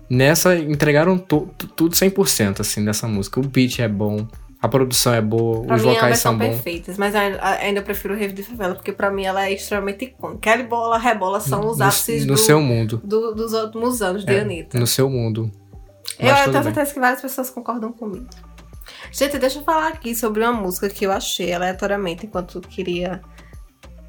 Nessa, 0.08 0.56
entregaram 0.56 1.18
to- 1.18 1.48
tudo 1.74 1.94
100%, 1.96 2.60
assim, 2.60 2.80
nessa 2.80 3.08
música. 3.08 3.40
O 3.40 3.42
beat 3.42 3.80
é 3.80 3.88
bom, 3.88 4.26
a 4.62 4.68
produção 4.68 5.12
é 5.12 5.20
boa, 5.20 5.64
Pra 5.66 5.76
os 5.76 5.82
mim, 5.82 5.96
ambas 5.96 6.18
são 6.18 6.32
são 6.32 6.38
bons. 6.38 6.48
perfeitas, 6.54 6.96
mas 6.96 7.14
ainda, 7.14 7.40
ainda 7.42 7.82
prefiro 7.82 8.14
Rave 8.14 8.32
de 8.32 8.42
Favela, 8.44 8.74
porque 8.76 8.92
pra 8.92 9.10
mim 9.10 9.24
ela 9.24 9.46
é 9.46 9.52
extremamente 9.52 10.04
icônica. 10.04 10.38
Kelly 10.40 10.62
Bola, 10.62 10.96
Rebola 10.98 11.40
são 11.40 11.66
os 11.66 11.80
ápices 11.80 12.22
No, 12.24 12.28
no 12.32 12.34
do- 12.34 12.38
seu 12.40 12.60
mundo. 12.60 13.00
do- 13.04 13.34
dos 13.34 13.52
últimos 13.52 14.00
anos 14.00 14.24
de 14.24 14.32
É, 14.34 14.40
Anitta. 14.40 14.78
No 14.78 14.86
seu 14.86 15.10
mundo. 15.10 15.50
Eu, 16.18 16.30
Mas 16.30 16.46
eu 16.46 16.52
tenho 16.52 16.64
certeza 16.64 16.94
que 16.94 17.00
várias 17.00 17.20
pessoas 17.20 17.50
concordam 17.50 17.92
comigo. 17.92 18.26
Gente, 19.10 19.38
deixa 19.38 19.58
eu 19.58 19.64
falar 19.64 19.88
aqui 19.88 20.14
sobre 20.14 20.42
uma 20.42 20.52
música 20.52 20.88
que 20.88 21.04
eu 21.04 21.10
achei 21.12 21.52
aleatoriamente 21.52 22.26
enquanto 22.26 22.60
queria. 22.60 23.20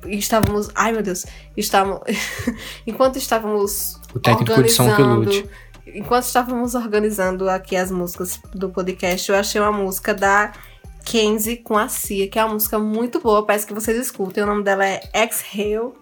Estávamos. 0.05 0.69
Ai 0.75 0.91
meu 0.91 1.01
Deus! 1.01 1.25
Estávamos. 1.57 2.01
enquanto 2.85 3.17
estávamos. 3.17 3.99
O 4.13 4.19
técnico 4.19 4.61
de 4.63 4.69
som 4.69 4.95
que 4.95 5.01
lute. 5.01 5.49
Enquanto 5.93 6.23
estávamos 6.23 6.75
organizando 6.75 7.49
aqui 7.49 7.75
as 7.75 7.91
músicas 7.91 8.39
do 8.53 8.69
podcast, 8.69 9.29
eu 9.29 9.37
achei 9.37 9.59
uma 9.61 9.71
música 9.71 10.13
da 10.13 10.53
Kenzie 11.05 11.57
com 11.57 11.77
a 11.77 11.87
Cia, 11.87 12.27
que 12.27 12.37
é 12.37 12.43
uma 12.43 12.53
música 12.53 12.77
muito 12.77 13.19
boa, 13.19 13.45
peço 13.45 13.65
que 13.65 13.73
vocês 13.73 13.97
escutem. 13.97 14.43
O 14.43 14.47
nome 14.47 14.63
dela 14.63 14.85
é 14.85 15.01
Exhale. 15.13 15.93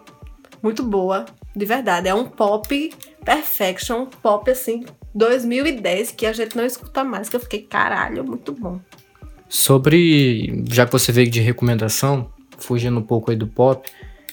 Muito 0.62 0.82
boa, 0.82 1.26
de 1.56 1.66
verdade. 1.66 2.08
É 2.08 2.14
um 2.14 2.26
pop 2.26 2.94
perfection, 3.24 4.02
um 4.02 4.06
pop 4.08 4.50
assim, 4.50 4.86
2010, 5.14 6.12
que 6.12 6.26
a 6.26 6.34
gente 6.34 6.58
não 6.58 6.66
escuta 6.66 7.04
mais, 7.04 7.30
que 7.30 7.36
eu 7.36 7.40
fiquei, 7.40 7.62
caralho, 7.62 8.24
muito 8.24 8.52
bom. 8.52 8.80
Sobre. 9.48 10.64
Já 10.72 10.86
que 10.86 10.92
você 10.92 11.12
veio 11.12 11.30
de 11.30 11.40
recomendação, 11.40 12.32
fugindo 12.58 13.00
um 13.00 13.04
pouco 13.04 13.30
aí 13.30 13.38
do 13.38 13.48
pop, 13.48 13.88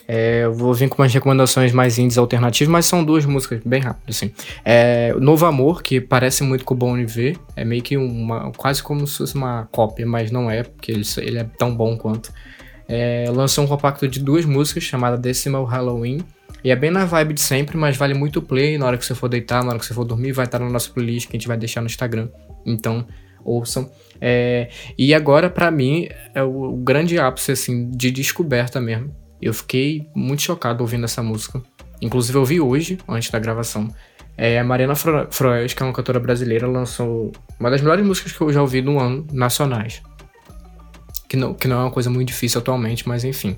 é, 0.06 0.44
eu 0.44 0.52
vou 0.52 0.75
vir 0.75 0.88
com 0.88 1.00
umas 1.00 1.12
recomendações 1.12 1.72
mais 1.72 1.99
indies 1.99 2.19
alternativas, 2.19 2.70
mas 2.70 2.87
são 2.87 3.04
duas 3.04 3.25
músicas 3.25 3.60
bem 3.64 3.81
rápidas, 3.81 4.16
assim. 4.16 4.32
É, 4.64 5.14
Novo 5.19 5.46
Amor, 5.46 5.82
que 5.82 6.00
parece 6.00 6.43
muito 6.43 6.64
com 6.64 6.75
o 6.75 6.76
Bon 6.76 6.99
Iver, 6.99 7.37
é 7.56 7.64
meio 7.64 7.82
que 7.82 7.96
uma. 7.96 8.50
quase 8.52 8.82
como 8.82 9.06
se 9.06 9.19
fosse 9.19 9.34
uma 9.34 9.69
cópia, 9.70 10.06
mas 10.06 10.31
não 10.31 10.50
é, 10.50 10.62
porque 10.62 10.93
ele, 10.93 11.04
ele 11.19 11.38
é 11.38 11.44
tão 11.44 11.75
bom 11.75 11.96
quanto. 11.96 12.32
É, 12.88 13.26
lançou 13.32 13.64
um 13.64 13.66
compacto 13.66 14.06
de 14.08 14.20
duas 14.20 14.44
músicas 14.44 14.82
chamada 14.82 15.16
Decimal 15.16 15.64
Halloween. 15.64 16.21
E 16.64 16.71
é 16.71 16.76
bem 16.76 16.90
na 16.90 17.04
vibe 17.04 17.35
de 17.35 17.40
sempre, 17.40 17.76
mas 17.76 17.97
vale 17.97 18.14
muito 18.14 18.38
o 18.38 18.42
play. 18.42 18.78
Na 18.78 18.87
hora 18.87 18.99
que 18.99 19.04
você 19.04 19.14
for 19.14 19.28
deitar, 19.28 19.64
na 19.64 19.71
hora 19.71 19.78
que 19.78 19.87
você 19.87 19.94
for 19.94 20.04
dormir, 20.04 20.32
vai 20.32 20.44
estar 20.44 20.59
na 20.59 20.68
nossa 20.68 20.90
playlist 20.90 21.28
que 21.28 21.37
a 21.37 21.38
gente 21.38 21.49
vai 21.49 21.56
deixar 21.56 21.80
no 21.80 21.87
Instagram. 21.87 22.28
Então, 22.64 23.04
ouçam. 23.44 23.90
É, 24.21 24.68
e 24.97 25.12
agora, 25.14 25.50
pra 25.50 25.71
mim, 25.71 26.09
é 26.35 26.42
o, 26.42 26.75
o 26.75 26.76
grande 26.76 27.18
ápice, 27.18 27.52
assim, 27.52 27.90
de 27.90 28.11
descoberta 28.11 28.80
mesmo. 28.80 29.22
Eu 29.42 29.52
fiquei 29.52 30.06
muito 30.14 30.40
chocado 30.42 30.82
ouvindo 30.82 31.04
essa 31.04 31.22
música. 31.22 31.61
Inclusive, 32.00 32.38
eu 32.38 32.44
vi 32.44 32.61
hoje, 32.61 32.99
antes 33.08 33.30
da 33.30 33.38
gravação. 33.38 33.88
É, 34.37 34.58
a 34.58 34.64
Mariana 34.64 34.94
Fro- 34.94 35.26
Froes, 35.30 35.75
que 35.75 35.82
é 35.82 35.87
uma 35.87 35.92
cantora 35.92 36.18
brasileira, 36.20 36.66
lançou 36.66 37.32
uma 37.61 37.70
das 37.70 37.80
melhores 37.80 38.04
músicas 38.06 38.32
que 38.32 38.40
eu 38.40 38.52
já 38.52 38.61
ouvi 38.62 38.80
no 38.80 38.99
ano, 38.99 39.26
nacionais. 39.32 40.00
Que 41.28 41.37
não, 41.37 41.54
que 41.54 41.66
não 41.68 41.76
é 41.80 41.84
uma 41.84 41.90
coisa 41.90 42.08
muito 42.08 42.28
difícil 42.28 42.61
atualmente, 42.61 43.06
mas 43.08 43.25
enfim. 43.25 43.56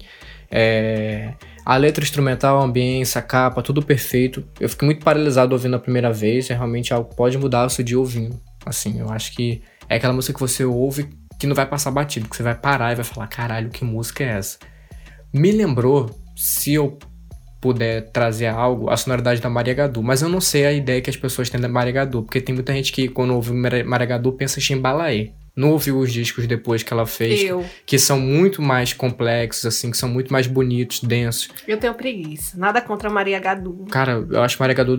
É, 0.51 1.35
a 1.65 1.77
letra 1.77 2.05
instrumental, 2.05 2.61
a 2.61 2.65
ambiência, 2.65 3.19
a 3.19 3.23
capa, 3.23 3.63
tudo 3.63 3.83
perfeito. 3.83 4.45
Eu 4.61 4.69
fiquei 4.69 4.87
muito 4.87 5.05
paralisado 5.05 5.55
ouvindo 5.55 5.77
a 5.77 5.79
primeira 5.79 6.13
vez. 6.13 6.51
É 6.51 6.55
realmente 6.55 6.93
algo 6.95 7.11
que 7.11 7.17
pode 7.17 7.37
mudar 7.39 7.67
o 7.67 7.71
seu 7.71 7.85
dia 7.85 7.99
ouvindo. 7.99 8.41
Assim, 8.65 9.01
eu 9.01 9.11
acho 9.11 9.35
que 9.35 9.63
é 9.89 9.97
aquela 9.97 10.13
música 10.15 10.35
que 10.35 10.41
você 10.41 10.65
ouve 10.65 11.09
que 11.39 11.47
não 11.47 11.55
vai 11.55 11.67
passar 11.67 11.91
batido, 11.91 12.29
que 12.29 12.37
você 12.37 12.43
vai 12.43 12.55
parar 12.55 12.93
e 12.93 12.95
vai 12.95 13.05
falar: 13.05 13.27
caralho, 13.27 13.71
que 13.71 13.85
música 13.85 14.23
é 14.25 14.29
essa? 14.39 14.59
Me 15.35 15.51
lembrou, 15.51 16.09
se 16.37 16.75
eu 16.75 16.97
puder 17.61 18.11
trazer 18.13 18.47
algo, 18.47 18.89
a 18.89 18.97
sonoridade 18.97 19.41
da 19.41 19.51
Maria 19.51 19.75
Gadu, 19.75 20.03
mas 20.03 20.23
eu 20.23 20.29
não 20.29 20.41
sei 20.41 20.65
a 20.65 20.73
ideia 20.73 21.01
que 21.01 21.11
as 21.11 21.17
pessoas 21.17 21.51
têm 21.51 21.61
da 21.61 21.69
Maria 21.69 21.93
Gadu, 21.93 22.23
porque 22.23 22.41
tem 22.41 22.55
muita 22.55 22.73
gente 22.73 22.93
que 22.93 23.09
quando 23.09 23.35
ouve 23.35 23.53
Maria 23.53 24.07
Gadu 24.07 24.33
pensa 24.33 24.59
em 24.59 24.63
Chimbalaê. 24.63 25.31
Não 25.57 25.71
ouviu 25.71 25.99
os 25.99 26.13
discos 26.13 26.47
depois 26.47 26.83
que 26.83 26.93
ela 26.93 27.07
fez, 27.07 27.43
Eu, 27.43 27.65
que 27.87 27.97
são 27.97 28.19
muito 28.19 28.61
mais 28.61 28.93
complexos, 28.93 29.65
assim, 29.65 29.91
que 29.91 29.97
são 29.97 30.09
muito 30.09 30.33
mais 30.33 30.47
bonitos, 30.49 31.01
densos. 31.01 31.49
eu 31.67 31.79
tenho 31.79 31.95
preguiça. 31.95 32.59
Nada 32.59 32.81
contra 32.81 33.09
a 33.09 33.13
Maria 33.13 33.39
Gadu. 33.39 33.87
Cara, 33.89 34.25
eu 34.31 34.43
acho 34.43 34.57
Maria 34.59 34.75
Gadu, 34.75 34.99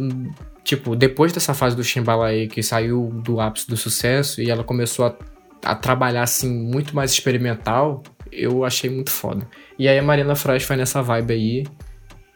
tipo, 0.64 0.96
depois 0.96 1.34
dessa 1.34 1.54
fase 1.54 1.76
do 1.76 1.84
Chimbalaê, 1.84 2.48
que 2.48 2.64
saiu 2.64 3.10
do 3.24 3.40
ápice 3.42 3.68
do 3.68 3.76
sucesso, 3.76 4.42
e 4.42 4.50
ela 4.50 4.64
começou 4.64 5.06
a, 5.06 5.16
a 5.64 5.76
trabalhar, 5.76 6.24
assim, 6.24 6.50
muito 6.50 6.96
mais 6.96 7.12
experimental, 7.12 8.02
eu 8.38 8.64
achei 8.64 8.90
muito 8.90 9.12
foda. 9.12 9.48
E 9.78 9.88
aí 9.88 9.98
a 9.98 10.04
Mariana 10.04 10.36
Froes 10.36 10.64
foi 10.64 10.76
nessa 10.76 11.02
vibe 11.02 11.34
aí, 11.34 11.64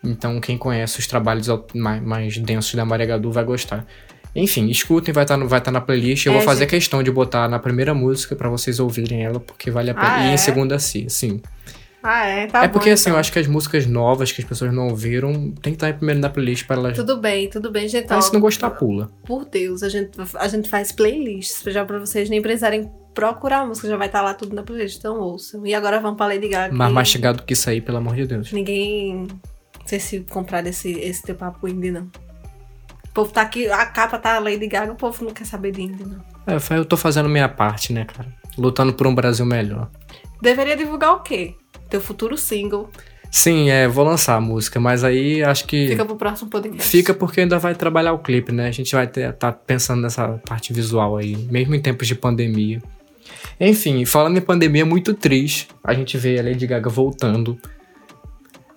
então 0.04 0.40
quem 0.40 0.58
conhece 0.58 1.00
os 1.00 1.08
trabalhos 1.08 1.48
mais, 1.74 2.02
mais 2.02 2.38
densos 2.38 2.74
da 2.76 2.86
Maria 2.86 3.06
Gadu 3.06 3.32
vai 3.32 3.44
gostar. 3.44 3.86
Enfim, 4.36 4.70
escutem, 4.70 5.14
vai 5.14 5.24
estar 5.24 5.38
tá, 5.38 5.44
vai 5.46 5.60
tá 5.62 5.72
na 5.72 5.82
playlist. 5.82 6.26
Eu 6.26 6.34
É, 6.34 6.36
vou 6.36 6.44
fazer 6.44 6.62
gente. 6.62 6.70
questão 6.70 7.02
de 7.02 7.12
botar 7.12 7.48
na 7.50 7.58
primeira 7.60 7.94
música 7.94 8.36
pra 8.36 8.48
vocês 8.48 8.80
ouvirem 8.80 9.24
ela, 9.24 9.40
porque 9.40 9.72
vale 9.72 9.90
a 9.90 9.94
pena. 9.94 10.16
Ah, 10.16 10.26
e 10.28 10.30
é? 10.30 10.34
em 10.34 10.38
segunda, 10.38 10.78
sim. 10.78 11.10
sim. 11.10 11.42
Ah, 12.02 12.26
é? 12.26 12.48
Tá 12.48 12.64
é 12.64 12.68
bom, 12.68 12.74
porque, 12.74 12.90
assim, 12.90 13.04
então. 13.04 13.14
eu 13.14 13.20
acho 13.20 13.32
que 13.32 13.40
as 13.40 13.48
músicas 13.48 13.86
novas 13.86 14.32
que 14.32 14.42
as 14.42 14.48
pessoas 14.48 14.74
não 14.74 14.88
ouviram 14.88 15.52
tem 15.62 15.74
que 15.74 15.78
estar 15.78 15.94
primeiro 15.94 16.20
na 16.20 16.30
playlist 16.30 16.66
para 16.66 16.78
elas. 16.78 16.96
Tudo 16.96 17.18
bem, 17.18 17.50
tudo 17.50 17.72
bem, 17.72 17.88
gente. 17.88 18.10
Mas 18.10 18.26
se 18.26 18.34
não 18.34 18.40
gostar, 18.40 18.70
pula. 18.72 19.10
Por 19.26 19.46
Deus, 19.46 19.84
a 19.84 19.90
gente, 19.90 20.12
a 20.36 20.48
gente 20.48 20.70
faz 20.70 20.92
playlists 20.92 21.62
já 21.74 21.84
pra 21.84 22.00
vocês 22.00 22.30
nem 22.30 22.42
precisarem 22.42 22.90
procurar 23.14 23.60
a 23.60 23.66
música, 23.66 23.88
já 23.88 23.98
vai 23.98 24.08
estar 24.08 24.22
lá 24.22 24.34
tudo 24.34 24.56
na 24.56 24.64
playlist, 24.64 24.98
então 24.98 25.20
ouçam. 25.20 25.66
E 25.66 25.74
agora 25.74 26.00
vamos 26.00 26.18
pra 26.18 26.28
Lady 26.28 26.48
Gaga. 26.48 26.74
Mas 26.74 26.88
que 26.88 26.94
mastigado 26.94 27.44
que 27.44 27.54
isso 27.54 27.70
aí, 27.70 27.82
pelo 27.82 27.98
amor 27.98 28.16
de 28.16 28.26
Deus. 28.26 28.52
Ninguém. 28.52 29.28
Não 29.28 29.88
sei 29.88 30.00
se 30.00 30.20
comprar 30.22 30.66
esse, 30.68 30.92
esse 30.92 31.24
teu 31.24 31.36
papo 31.36 31.68
indie, 31.68 31.92
não. 31.92 32.10
O 33.10 33.12
povo 33.14 33.34
tá 33.34 33.42
aqui, 33.42 33.68
a 33.68 33.86
capa 33.88 34.18
tá 34.18 34.40
Lady 34.40 34.68
Gaga, 34.68 34.94
o 34.94 34.96
povo 34.96 35.26
não 35.26 35.34
quer 35.34 35.46
saber 35.46 35.72
de 35.72 35.82
indie, 35.82 36.06
não. 36.06 36.24
É, 36.48 36.78
eu 36.78 36.86
tô 36.86 36.96
fazendo 36.96 37.28
minha 37.28 37.50
parte, 37.50 37.92
né, 37.92 38.06
cara? 38.06 38.30
Lutando 38.58 38.94
por 38.94 39.06
um 39.06 39.14
Brasil 39.14 39.46
melhor. 39.46 39.90
Deveria 40.42 40.78
divulgar 40.78 41.14
o 41.14 41.20
quê? 41.20 41.56
Teu 41.90 42.00
futuro 42.00 42.38
single. 42.38 42.90
Sim, 43.32 43.70
é, 43.70 43.88
vou 43.88 44.04
lançar 44.04 44.36
a 44.36 44.42
música, 44.42 44.80
mas 44.80 45.04
aí 45.04 45.44
acho 45.44 45.66
que. 45.66 45.90
Fica 45.90 46.06
pro 46.06 46.16
próximo 46.16 46.50
podcast. 46.50 46.90
Fica 46.90 47.14
porque 47.14 47.42
ainda 47.42 47.60
vai 47.60 47.76
trabalhar 47.76 48.14
o 48.14 48.20
clipe, 48.20 48.52
né? 48.52 48.68
A 48.68 48.72
gente 48.72 48.94
vai 48.96 49.06
ter, 49.08 49.32
tá 49.34 49.52
pensando 49.52 50.02
nessa 50.02 50.28
parte 50.48 50.74
visual 50.74 51.18
aí, 51.18 51.36
mesmo 51.52 51.76
em 51.76 51.82
tempos 51.82 52.08
de 52.08 52.16
pandemia. 52.16 52.82
Enfim, 53.60 54.04
falando 54.06 54.38
em 54.38 54.42
pandemia, 54.42 54.82
é 54.82 54.86
muito 54.86 55.14
triste 55.14 55.68
a 55.84 55.94
gente 55.94 56.18
ver 56.18 56.40
a 56.40 56.44
Lady 56.44 56.66
Gaga 56.66 56.90
voltando 56.90 57.58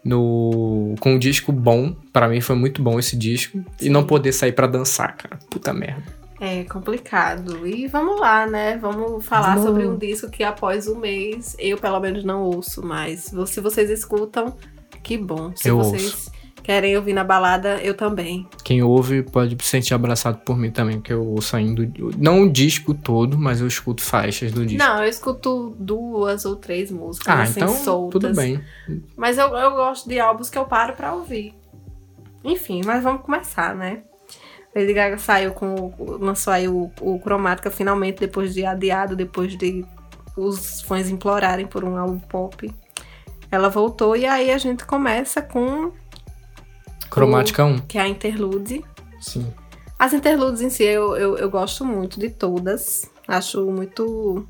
no 0.04 0.94
com 1.00 1.14
um 1.14 1.18
disco 1.18 1.50
bom. 1.50 1.94
Pra 2.12 2.28
mim 2.28 2.40
foi 2.40 2.56
muito 2.56 2.82
bom 2.82 2.98
esse 2.98 3.16
disco. 3.16 3.64
E 3.80 3.88
não 3.88 4.04
poder 4.04 4.32
sair 4.32 4.52
pra 4.52 4.66
dançar, 4.66 5.16
cara. 5.16 5.38
Puta 5.50 5.72
merda. 5.72 6.21
É 6.44 6.64
complicado. 6.64 7.64
E 7.68 7.86
vamos 7.86 8.18
lá, 8.20 8.44
né? 8.48 8.76
Vamos 8.76 9.24
falar 9.24 9.54
Vamos. 9.54 9.62
sobre 9.62 9.86
um 9.86 9.96
disco 9.96 10.28
que 10.28 10.42
após 10.42 10.88
um 10.88 10.98
mês 10.98 11.54
eu 11.56 11.78
pelo 11.78 12.00
menos 12.00 12.24
não 12.24 12.42
ouço 12.42 12.84
mais. 12.84 13.30
Se 13.46 13.60
vocês 13.60 13.88
escutam, 13.88 14.56
que 15.04 15.16
bom. 15.16 15.52
Se 15.54 15.68
Eu 15.68 15.76
vocês 15.76 16.28
querem 16.60 16.96
ouvir 16.96 17.12
na 17.12 17.22
balada, 17.22 17.80
eu 17.80 17.94
também. 17.94 18.44
Quem 18.64 18.82
ouve 18.82 19.22
pode 19.22 19.56
se 19.62 19.70
sentir 19.70 19.94
abraçado 19.94 20.38
por 20.38 20.58
mim 20.58 20.72
também, 20.72 20.96
porque 20.96 21.12
eu 21.12 21.24
ouço 21.24 21.54
ainda. 21.54 21.88
Não 22.18 22.42
o 22.42 22.50
disco 22.50 22.92
todo, 22.92 23.38
mas 23.38 23.60
eu 23.60 23.68
escuto 23.68 24.02
faixas 24.02 24.50
do 24.50 24.66
disco. 24.66 24.84
Não, 24.84 25.00
eu 25.00 25.08
escuto 25.08 25.76
duas 25.78 26.44
ou 26.44 26.56
três 26.56 26.90
músicas 26.90 27.28
ah, 27.32 27.42
assim, 27.42 27.60
então 27.60 27.72
soltas. 27.72 28.20
tudo 28.20 28.34
bem. 28.34 28.60
Mas 29.16 29.38
eu, 29.38 29.46
eu 29.46 29.70
gosto 29.70 30.08
de 30.08 30.18
álbuns 30.18 30.50
que 30.50 30.58
eu 30.58 30.64
paro 30.64 30.94
pra 30.94 31.14
ouvir. 31.14 31.54
Enfim, 32.42 32.80
mas 32.84 33.00
vamos 33.04 33.22
começar, 33.22 33.76
né? 33.76 34.02
Lady 34.74 34.92
Gaga 34.92 35.18
saiu 35.18 35.52
com. 35.52 35.74
o- 35.98 36.16
lançou 36.20 36.52
aí 36.52 36.66
o, 36.68 36.90
o 37.00 37.18
Cromática 37.20 37.70
finalmente, 37.70 38.20
depois 38.20 38.54
de 38.54 38.64
adiado, 38.64 39.14
depois 39.14 39.56
de 39.56 39.84
os 40.36 40.80
fãs 40.82 41.10
implorarem 41.10 41.66
por 41.66 41.84
um 41.84 41.96
álbum 41.96 42.18
pop. 42.18 42.72
Ela 43.50 43.68
voltou 43.68 44.16
e 44.16 44.24
aí 44.24 44.50
a 44.50 44.56
gente 44.58 44.84
começa 44.86 45.42
com 45.42 45.92
Cromática 47.10 47.64
1. 47.64 47.80
que 47.80 47.98
é 47.98 48.00
a 48.02 48.08
interlude. 48.08 48.82
Sim. 49.20 49.52
As 49.98 50.12
interludes 50.12 50.62
em 50.62 50.70
si 50.70 50.82
eu, 50.84 51.14
eu, 51.16 51.36
eu 51.36 51.50
gosto 51.50 51.84
muito 51.84 52.18
de 52.18 52.30
todas. 52.30 53.02
Acho 53.28 53.64
muito. 53.66 54.46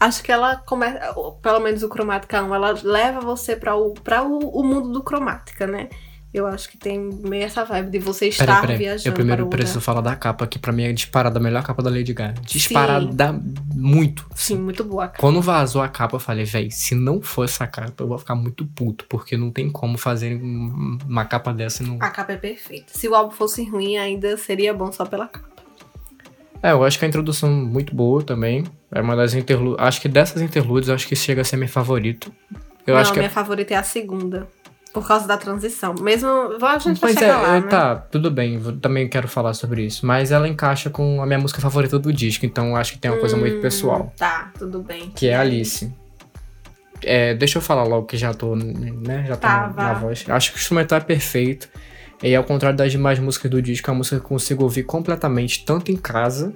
Acho 0.00 0.22
que 0.22 0.32
ela 0.32 0.56
começa. 0.56 1.14
Pelo 1.42 1.60
menos 1.60 1.82
o 1.82 1.88
Cromática 1.88 2.42
1, 2.42 2.54
ela 2.54 2.74
leva 2.82 3.20
você 3.20 3.54
para 3.54 3.76
o, 3.76 3.92
pra 3.92 4.22
o, 4.24 4.38
o 4.38 4.64
mundo 4.64 4.90
do 4.90 5.02
Cromática, 5.02 5.66
né? 5.66 5.88
Eu 6.34 6.46
acho 6.46 6.68
que 6.68 6.76
tem 6.76 6.98
meio 7.00 7.44
essa 7.44 7.64
vibe 7.64 7.90
de 7.92 7.98
você 7.98 8.26
estar 8.28 8.44
Peraí, 8.44 8.60
peraí. 8.60 8.76
viajando. 8.76 9.08
Eu 9.08 9.12
primeiro 9.14 9.46
para 9.46 9.58
preciso 9.58 9.80
falar 9.80 10.02
da 10.02 10.14
capa, 10.14 10.46
que 10.46 10.58
pra 10.58 10.70
mim 10.70 10.82
é 10.82 10.92
disparada 10.92 11.38
a 11.38 11.42
melhor 11.42 11.62
capa 11.62 11.82
da 11.82 11.88
Lady 11.88 12.12
Gaga. 12.12 12.40
Disparada 12.42 13.40
muito. 13.74 14.26
Sim, 14.34 14.58
muito 14.58 14.84
boa 14.84 15.04
a 15.04 15.08
capa. 15.08 15.18
Quando 15.20 15.40
vazou 15.40 15.80
a 15.80 15.88
capa, 15.88 16.16
eu 16.16 16.20
falei, 16.20 16.44
véi, 16.44 16.70
se 16.70 16.94
não 16.94 17.22
for 17.22 17.44
essa 17.44 17.66
capa, 17.66 18.02
eu 18.02 18.06
vou 18.08 18.18
ficar 18.18 18.34
muito 18.34 18.66
puto, 18.66 19.06
porque 19.08 19.34
não 19.36 19.50
tem 19.50 19.70
como 19.70 19.96
fazer 19.96 20.36
um- 20.36 20.98
uma 21.08 21.24
capa 21.24 21.54
dessa 21.54 21.82
não. 21.82 21.96
A 22.00 22.10
capa 22.10 22.32
é 22.32 22.36
perfeita. 22.36 22.86
Se 22.88 23.08
o 23.08 23.14
álbum 23.14 23.30
fosse 23.30 23.64
ruim, 23.64 23.96
ainda 23.96 24.36
seria 24.36 24.74
bom 24.74 24.92
só 24.92 25.06
pela 25.06 25.28
capa. 25.28 25.46
É, 26.62 26.72
eu 26.72 26.82
acho 26.84 26.98
que 26.98 27.04
a 27.04 27.08
introdução 27.08 27.50
muito 27.50 27.94
boa 27.94 28.22
também. 28.22 28.64
É 28.92 29.00
uma 29.00 29.14
das 29.16 29.32
interludes. 29.34 29.82
Acho 29.82 30.00
que 30.00 30.08
dessas 30.08 30.42
interludes, 30.42 30.88
eu 30.88 30.94
acho 30.94 31.06
que 31.06 31.14
chega 31.16 31.40
a 31.42 31.44
ser 31.44 31.56
minha 31.56 31.68
favorita. 31.68 32.28
Eu 32.86 32.94
Não, 32.94 33.00
acho 33.00 33.10
a 33.10 33.14
que 33.14 33.20
minha 33.20 33.30
favorita 33.30 33.74
é 33.74 33.76
a 33.76 33.82
segunda. 33.82 34.46
Por 35.00 35.06
causa 35.06 35.26
da 35.28 35.36
transição. 35.36 35.94
Mesmo. 36.00 36.28
A 36.28 36.78
gente 36.78 37.00
vai 37.00 37.12
Mas 37.12 37.18
chegar 37.20 37.38
é, 37.38 37.46
lá, 37.46 37.56
é, 37.56 37.60
né? 37.60 37.66
tá, 37.68 37.96
tudo 37.96 38.30
bem, 38.30 38.58
também 38.80 39.06
quero 39.08 39.28
falar 39.28 39.52
sobre 39.52 39.84
isso. 39.84 40.06
Mas 40.06 40.32
ela 40.32 40.48
encaixa 40.48 40.88
com 40.88 41.20
a 41.22 41.26
minha 41.26 41.38
música 41.38 41.60
favorita 41.60 41.98
do 41.98 42.12
disco, 42.12 42.46
então 42.46 42.74
acho 42.74 42.92
que 42.94 42.98
tem 42.98 43.10
uma 43.10 43.20
coisa 43.20 43.36
muito 43.36 43.58
Hum, 43.58 43.60
pessoal. 43.60 44.12
Tá, 44.16 44.50
tudo 44.58 44.80
bem. 44.82 45.10
Que 45.14 45.28
é 45.28 45.36
Alice. 45.36 45.92
É, 47.02 47.34
deixa 47.34 47.58
eu 47.58 47.62
falar 47.62 47.84
logo 47.84 48.06
que 48.06 48.16
já 48.16 48.32
tô, 48.32 48.56
né? 48.56 49.24
Já 49.28 49.34
tô 49.36 49.42
Tá, 49.42 49.72
na, 49.76 49.82
na 49.84 49.92
voz. 49.92 50.24
Acho 50.28 50.50
que 50.52 50.56
o 50.56 50.60
instrumental 50.60 50.96
é 50.98 51.02
perfeito. 51.02 51.68
E 52.22 52.34
ao 52.34 52.42
contrário 52.42 52.76
das 52.78 52.90
demais 52.90 53.18
músicas 53.18 53.50
do 53.50 53.60
disco, 53.60 53.90
é 53.90 53.92
uma 53.92 53.98
música 53.98 54.16
que 54.16 54.24
eu 54.24 54.28
consigo 54.28 54.62
ouvir 54.62 54.84
completamente, 54.84 55.64
tanto 55.66 55.92
em 55.92 55.96
casa, 55.96 56.54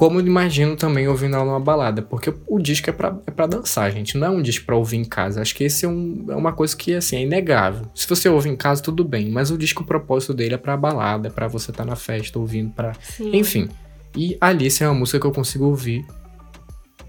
como 0.00 0.18
eu 0.18 0.26
imagino 0.26 0.76
também 0.76 1.06
ouvindo 1.06 1.36
ela 1.36 1.44
numa 1.44 1.60
balada. 1.60 2.00
Porque 2.00 2.32
o 2.46 2.58
disco 2.58 2.88
é 2.88 2.92
pra, 2.94 3.14
é 3.26 3.30
pra 3.30 3.46
dançar, 3.46 3.92
gente. 3.92 4.16
Não 4.16 4.26
é 4.28 4.30
um 4.30 4.40
disco 4.40 4.64
pra 4.64 4.74
ouvir 4.74 4.96
em 4.96 5.04
casa. 5.04 5.42
Acho 5.42 5.54
que 5.54 5.62
esse 5.62 5.84
é, 5.84 5.88
um- 5.90 6.24
é 6.30 6.34
uma 6.34 6.54
coisa 6.54 6.74
que, 6.74 6.94
assim, 6.94 7.16
é 7.16 7.20
inegável. 7.20 7.84
Se 7.94 8.08
você 8.08 8.26
ouve 8.26 8.48
em 8.48 8.56
casa, 8.56 8.82
tudo 8.82 9.04
bem. 9.04 9.28
Mas 9.30 9.50
o 9.50 9.58
disco, 9.58 9.82
o 9.82 9.86
propósito 9.86 10.32
dele 10.32 10.54
é 10.54 10.56
pra 10.56 10.74
balada, 10.74 11.28
é 11.28 11.30
pra 11.30 11.48
você 11.48 11.70
estar 11.70 11.84
na 11.84 11.96
festa 11.96 12.38
ouvindo, 12.38 12.72
pra 12.72 12.94
Sim. 12.98 13.36
enfim. 13.36 13.68
E 14.16 14.38
Alice 14.40 14.82
é 14.82 14.88
uma 14.88 14.94
música 14.94 15.20
que 15.20 15.26
eu 15.26 15.32
consigo 15.32 15.66
ouvir 15.66 16.02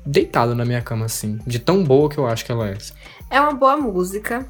deitado 0.05 0.53
na 0.53 0.65
minha 0.65 0.81
cama, 0.81 1.05
assim. 1.05 1.39
De 1.48 1.60
tão 1.60 1.86
boa 1.86 2.10
que 2.10 2.17
eu 2.17 2.27
acho 2.27 2.43
que 2.43 2.51
ela 2.51 2.67
é. 2.67 2.77
É 3.29 3.39
uma 3.39 3.53
boa 3.53 3.77
música. 3.77 4.45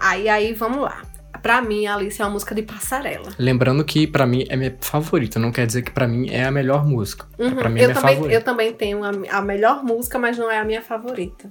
Aí, 0.00 0.28
aí, 0.28 0.52
vamos 0.54 0.80
lá. 0.80 1.02
Pra 1.44 1.60
mim, 1.60 1.86
Alice 1.86 2.22
é 2.22 2.24
uma 2.24 2.30
música 2.30 2.54
de 2.54 2.62
passarela. 2.62 3.28
Lembrando 3.38 3.84
que 3.84 4.06
pra 4.06 4.26
mim 4.26 4.46
é 4.48 4.56
minha 4.56 4.74
favorita. 4.80 5.38
Não 5.38 5.52
quer 5.52 5.66
dizer 5.66 5.82
que 5.82 5.90
pra 5.90 6.08
mim 6.08 6.30
é 6.30 6.44
a 6.44 6.50
melhor 6.50 6.86
música. 6.86 7.26
Uhum. 7.38 7.54
Pra 7.56 7.68
mim 7.68 7.80
é 7.80 7.84
eu, 7.84 7.88
minha 7.88 8.00
também, 8.00 8.14
favorita. 8.14 8.38
eu 8.38 8.42
também 8.42 8.72
tenho 8.72 9.04
a, 9.04 9.10
a 9.30 9.42
melhor 9.42 9.84
música, 9.84 10.18
mas 10.18 10.38
não 10.38 10.50
é 10.50 10.58
a 10.58 10.64
minha 10.64 10.80
favorita. 10.80 11.50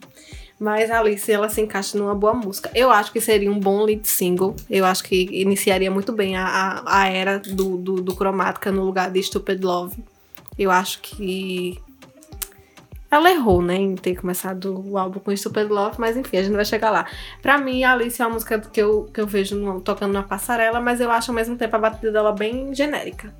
Mas 0.59 0.89
a 0.89 0.97
Alice, 0.97 1.31
ela 1.31 1.47
se 1.47 1.61
encaixa 1.61 1.95
numa 1.95 2.15
boa 2.15 2.33
música. 2.33 2.71
Eu 2.73 2.89
acho 2.89 3.11
que 3.11 3.21
seria 3.21 3.51
um 3.51 3.59
bom 3.59 3.83
lead 3.83 4.07
single. 4.07 4.55
Eu 4.67 4.83
acho 4.83 5.03
que 5.03 5.29
iniciaria 5.31 5.91
muito 5.91 6.11
bem 6.11 6.35
a, 6.37 6.43
a, 6.43 7.01
a 7.01 7.07
era 7.07 7.37
do, 7.37 7.77
do, 7.77 8.01
do 8.01 8.15
Cromática 8.15 8.71
no 8.71 8.83
lugar 8.83 9.11
de 9.11 9.21
Stupid 9.21 9.63
Love. 9.63 10.03
Eu 10.57 10.71
acho 10.71 11.01
que. 11.01 11.79
Ela 13.13 13.31
errou, 13.31 13.61
né, 13.61 13.75
em 13.75 13.93
ter 13.93 14.15
começado 14.15 14.83
o 14.89 14.97
álbum 14.97 15.19
com 15.19 15.35
Stupid 15.35 15.69
Love, 15.69 15.97
mas 15.99 16.17
enfim, 16.17 16.37
a 16.37 16.41
gente 16.41 16.55
vai 16.55 16.65
chegar 16.65 16.89
lá. 16.89 17.05
Pra 17.43 17.59
mim, 17.59 17.83
a 17.83 17.93
Alice 17.93 18.19
é 18.19 18.25
uma 18.25 18.33
música 18.33 18.59
que 18.59 18.81
eu, 18.81 19.03
que 19.13 19.21
eu 19.21 19.27
vejo 19.27 19.55
no- 19.55 19.79
tocando 19.79 20.11
na 20.13 20.23
passarela, 20.23 20.81
mas 20.81 20.99
eu 20.99 21.11
acho 21.11 21.29
ao 21.29 21.35
mesmo 21.35 21.55
tempo 21.55 21.75
a 21.75 21.79
batida 21.79 22.11
dela 22.11 22.31
bem 22.31 22.73
genérica. 22.73 23.31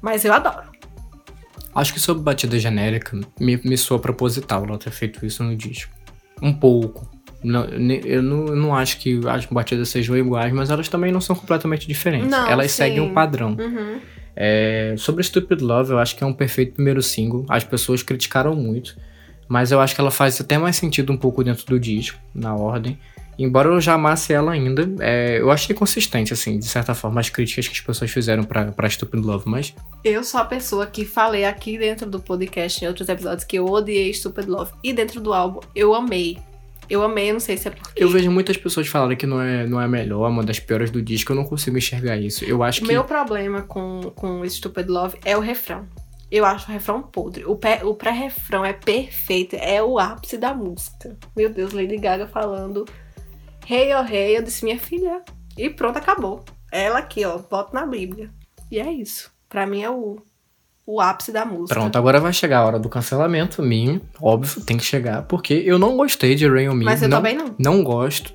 Mas 0.00 0.24
eu 0.24 0.32
adoro. 0.32 0.70
Acho 1.74 1.92
que 1.92 1.98
sobre 1.98 2.22
batida 2.22 2.60
genérica, 2.60 3.18
me, 3.40 3.56
me 3.64 3.76
soa 3.76 3.98
proposital 3.98 4.64
ela 4.64 4.78
ter 4.78 4.90
feito 4.92 5.26
isso 5.26 5.42
no 5.42 5.56
disco. 5.56 5.92
Um 6.40 6.52
pouco. 6.52 7.10
Não, 7.42 7.64
eu 7.64 8.22
não, 8.22 8.46
eu 8.46 8.56
não 8.56 8.74
acho 8.74 8.98
que 9.00 9.20
as 9.28 9.46
batidas 9.46 9.88
sejam 9.88 10.16
iguais, 10.16 10.52
mas 10.52 10.70
elas 10.70 10.88
também 10.88 11.10
não 11.10 11.20
são 11.20 11.34
completamente 11.34 11.88
diferentes. 11.88 12.30
Não, 12.30 12.46
elas 12.48 12.70
sim. 12.70 12.84
seguem 12.84 13.00
um 13.00 13.12
padrão. 13.12 13.56
Uhum. 13.58 13.98
É, 14.40 14.94
sobre 14.96 15.24
Stupid 15.24 15.60
Love, 15.60 15.90
eu 15.90 15.98
acho 15.98 16.14
que 16.16 16.22
é 16.22 16.26
um 16.26 16.32
perfeito 16.32 16.74
primeiro 16.74 17.02
single. 17.02 17.44
As 17.48 17.64
pessoas 17.64 18.04
criticaram 18.04 18.54
muito, 18.54 18.96
mas 19.48 19.72
eu 19.72 19.80
acho 19.80 19.94
que 19.94 20.00
ela 20.00 20.10
faz 20.10 20.40
até 20.40 20.58
mais 20.58 20.76
sentido 20.76 21.12
um 21.12 21.16
pouco 21.16 21.42
dentro 21.42 21.64
do 21.66 21.80
disco, 21.80 22.18
na 22.34 22.54
ordem. 22.54 22.98
Embora 23.38 23.68
eu 23.68 23.80
já 23.80 23.94
amasse 23.94 24.32
ela 24.32 24.50
ainda, 24.50 24.90
é, 24.98 25.38
eu 25.40 25.48
achei 25.52 25.74
consistente, 25.74 26.32
assim, 26.32 26.58
de 26.58 26.66
certa 26.66 26.92
forma, 26.92 27.20
as 27.20 27.30
críticas 27.30 27.68
que 27.68 27.74
as 27.74 27.80
pessoas 27.80 28.10
fizeram 28.10 28.42
pra, 28.42 28.72
pra 28.72 28.90
Stupid 28.90 29.24
Love, 29.24 29.44
mas 29.46 29.72
Eu 30.04 30.24
sou 30.24 30.40
a 30.40 30.44
pessoa 30.44 30.86
que 30.86 31.04
falei 31.04 31.44
aqui 31.44 31.78
dentro 31.78 32.10
do 32.10 32.18
podcast, 32.18 32.84
em 32.84 32.88
outros 32.88 33.08
episódios, 33.08 33.44
que 33.44 33.56
eu 33.56 33.66
odiei 33.66 34.12
Stupid 34.12 34.48
Love. 34.48 34.72
E 34.82 34.92
dentro 34.92 35.20
do 35.20 35.32
álbum, 35.32 35.60
eu 35.72 35.94
amei. 35.94 36.36
Eu 36.90 37.02
amei, 37.02 37.28
eu 37.30 37.34
não 37.34 37.40
sei 37.40 37.56
se 37.56 37.68
é 37.68 37.70
porque. 37.70 38.02
eu 38.02 38.08
vejo 38.08 38.30
muitas 38.30 38.56
pessoas 38.56 38.88
falarem 38.88 39.16
que 39.16 39.26
não 39.26 39.40
é, 39.40 39.66
não 39.66 39.80
é 39.80 39.84
a 39.84 39.88
melhor, 39.88 40.26
é 40.26 40.28
uma 40.28 40.42
das 40.42 40.58
piores 40.58 40.90
do 40.90 41.02
disco, 41.02 41.30
eu 41.32 41.36
não 41.36 41.44
consigo 41.44 41.76
enxergar 41.76 42.16
isso. 42.16 42.44
Eu 42.44 42.62
acho 42.62 42.80
O 42.82 42.86
que. 42.86 42.92
meu 42.92 43.04
problema 43.04 43.62
com, 43.62 44.10
com 44.16 44.48
Stupid 44.48 44.88
Love 44.88 45.16
é 45.24 45.36
o 45.36 45.40
refrão. 45.40 45.86
Eu 46.30 46.44
acho 46.44 46.68
o 46.68 46.72
refrão 46.72 47.02
podre. 47.02 47.44
O, 47.44 47.58
o 47.84 47.94
pré-refrão 47.94 48.64
é 48.64 48.72
perfeito. 48.72 49.56
É 49.56 49.82
o 49.82 49.98
ápice 49.98 50.36
da 50.36 50.52
música. 50.52 51.16
Meu 51.36 51.50
Deus, 51.50 51.72
Lady 51.72 51.96
Gaga 51.96 52.26
falando 52.26 52.84
Hey, 53.68 53.94
oh, 53.94 54.04
hey. 54.04 54.36
Eu 54.36 54.42
disse, 54.42 54.64
minha 54.64 54.78
filha. 54.78 55.22
E 55.56 55.68
pronto, 55.70 55.98
acabou. 55.98 56.44
Ela 56.70 56.98
aqui, 56.98 57.24
ó. 57.24 57.38
Boto 57.38 57.74
na 57.74 57.86
Bíblia. 57.86 58.30
E 58.70 58.78
é 58.78 58.92
isso. 58.92 59.30
Pra 59.48 59.66
mim 59.66 59.82
é 59.82 59.90
o, 59.90 60.22
o 60.86 61.00
ápice 61.00 61.32
da 61.32 61.44
música. 61.44 61.78
Pronto, 61.78 61.96
agora 61.96 62.18
vai 62.18 62.32
chegar 62.32 62.60
a 62.60 62.64
hora 62.66 62.78
do 62.78 62.88
cancelamento, 62.88 63.62
minha, 63.62 64.00
óbvio, 64.20 64.64
tem 64.64 64.78
que 64.78 64.84
chegar, 64.84 65.22
porque 65.22 65.52
eu 65.52 65.78
não 65.78 65.96
gostei 65.96 66.34
de 66.34 66.48
Rain 66.48 66.68
On 66.68 66.74
Me. 66.74 66.86
Mas 66.86 67.02
eu 67.02 67.08
não, 67.08 67.18
também 67.18 67.36
não. 67.36 67.54
Não 67.58 67.84
gosto. 67.84 68.32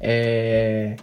É, 0.00 0.96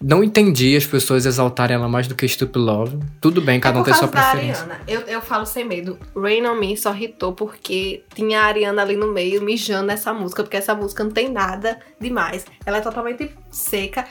não 0.00 0.22
entendi 0.22 0.76
as 0.76 0.86
pessoas 0.86 1.26
exaltarem 1.26 1.74
ela 1.74 1.88
mais 1.88 2.06
do 2.06 2.14
que 2.14 2.26
Stupid 2.26 2.56
Love. 2.56 2.98
Tudo 3.20 3.40
bem, 3.40 3.58
cada 3.58 3.78
é 3.78 3.80
um 3.80 3.84
tem 3.84 3.94
sua 3.94 4.08
preferência. 4.08 4.62
Ariana. 4.62 4.80
Eu, 4.86 5.00
eu 5.02 5.20
falo 5.20 5.44
sem 5.44 5.64
medo. 5.64 5.98
Rain 6.16 6.46
on 6.46 6.54
Me 6.54 6.76
só 6.76 6.94
hitou 6.94 7.32
porque 7.32 8.04
tinha 8.14 8.40
a 8.40 8.44
Ariana 8.44 8.82
ali 8.82 8.96
no 8.96 9.12
meio 9.12 9.42
mijando 9.42 9.86
nessa 9.86 10.14
música, 10.14 10.42
porque 10.42 10.56
essa 10.56 10.74
música 10.74 11.02
não 11.02 11.10
tem 11.10 11.28
nada 11.28 11.78
demais. 12.00 12.46
Ela 12.64 12.78
é 12.78 12.80
totalmente 12.80 13.30
seca. 13.50 14.06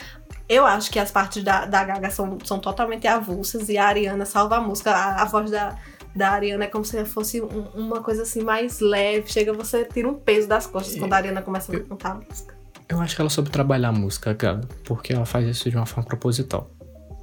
Eu 0.49 0.65
acho 0.65 0.91
que 0.91 0.99
as 0.99 1.11
partes 1.11 1.43
da, 1.43 1.65
da 1.65 1.83
Gaga 1.83 2.09
são, 2.09 2.37
são 2.43 2.59
totalmente 2.59 3.07
avulsas 3.07 3.69
e 3.69 3.77
a 3.77 3.85
Ariana 3.85 4.25
salva 4.25 4.57
a 4.57 4.61
música. 4.61 4.91
A, 4.91 5.21
a 5.21 5.25
voz 5.25 5.51
da, 5.51 5.77
da 6.15 6.31
Ariana 6.31 6.65
é 6.65 6.67
como 6.67 6.83
se 6.83 7.03
fosse 7.05 7.41
um, 7.41 7.65
uma 7.75 8.01
coisa 8.01 8.23
assim 8.23 8.43
mais 8.43 8.79
leve. 8.79 9.31
Chega, 9.31 9.53
você 9.53 9.85
tira 9.85 10.07
um 10.07 10.15
peso 10.15 10.47
das 10.47 10.65
costas 10.65 10.97
quando 10.97 11.13
a 11.13 11.17
Ariana 11.17 11.41
começa 11.41 11.75
a 11.75 11.79
cantar 11.79 12.11
a 12.11 12.15
música. 12.15 12.56
Eu 12.89 13.01
acho 13.01 13.15
que 13.15 13.21
ela 13.21 13.29
soube 13.29 13.49
trabalhar 13.49 13.89
a 13.89 13.91
música, 13.91 14.33
cara, 14.33 14.61
porque 14.85 15.13
ela 15.13 15.25
faz 15.25 15.47
isso 15.47 15.69
de 15.69 15.75
uma 15.75 15.85
forma 15.85 16.07
proposital. 16.07 16.69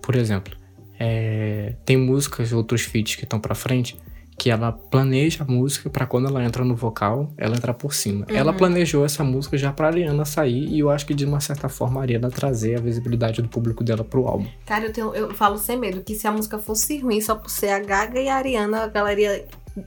Por 0.02 0.14
exemplo, 0.14 0.54
é, 0.98 1.74
tem 1.84 1.96
músicas, 1.96 2.52
outros 2.52 2.82
feats 2.82 3.16
que 3.16 3.24
estão 3.24 3.40
pra 3.40 3.54
frente, 3.54 3.96
que 4.36 4.50
ela 4.50 4.72
planeja 4.72 5.44
a 5.44 5.46
música 5.46 5.88
para 5.88 6.06
quando 6.06 6.28
ela 6.28 6.44
entra 6.44 6.64
no 6.64 6.74
vocal, 6.74 7.32
ela 7.38 7.56
entrar 7.56 7.72
por 7.74 7.94
cima. 7.94 8.26
Ela 8.28 8.52
planejou 8.52 9.04
essa 9.04 9.22
música 9.22 9.56
já 9.56 9.72
pra 9.72 9.86
Ariana 9.86 10.24
sair 10.24 10.66
e 10.68 10.80
eu 10.80 10.90
acho 10.90 11.06
que 11.06 11.14
de 11.14 11.24
uma 11.24 11.40
certa 11.40 11.68
forma 11.68 12.00
a 12.00 12.02
Ariana 12.02 12.30
trazer 12.30 12.76
a 12.76 12.80
visibilidade 12.80 13.40
do 13.40 13.48
público 13.48 13.84
dela 13.84 14.04
pro 14.04 14.26
álbum. 14.26 14.46
Cara, 14.66 14.86
eu, 14.86 14.92
tenho, 14.92 15.14
eu 15.14 15.32
falo 15.34 15.56
sem 15.56 15.78
medo 15.78 16.02
que 16.02 16.14
se 16.14 16.26
a 16.26 16.32
música 16.32 16.58
fosse 16.58 16.98
ruim 16.98 17.20
só 17.20 17.36
por 17.36 17.48
ser 17.48 17.68
a 17.68 17.78
Gaga 17.78 18.20
e 18.20 18.28
a 18.28 18.36
Ariana, 18.36 18.84
a 18.84 18.88
galera 18.88 19.20
ia 19.20 19.44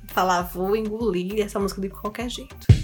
falar, 0.07 0.41
vou 0.43 0.75
engolir 0.75 1.41
essa 1.41 1.59
música 1.59 1.81
de 1.81 1.89
qualquer 1.89 2.29
jeito. 2.29 2.76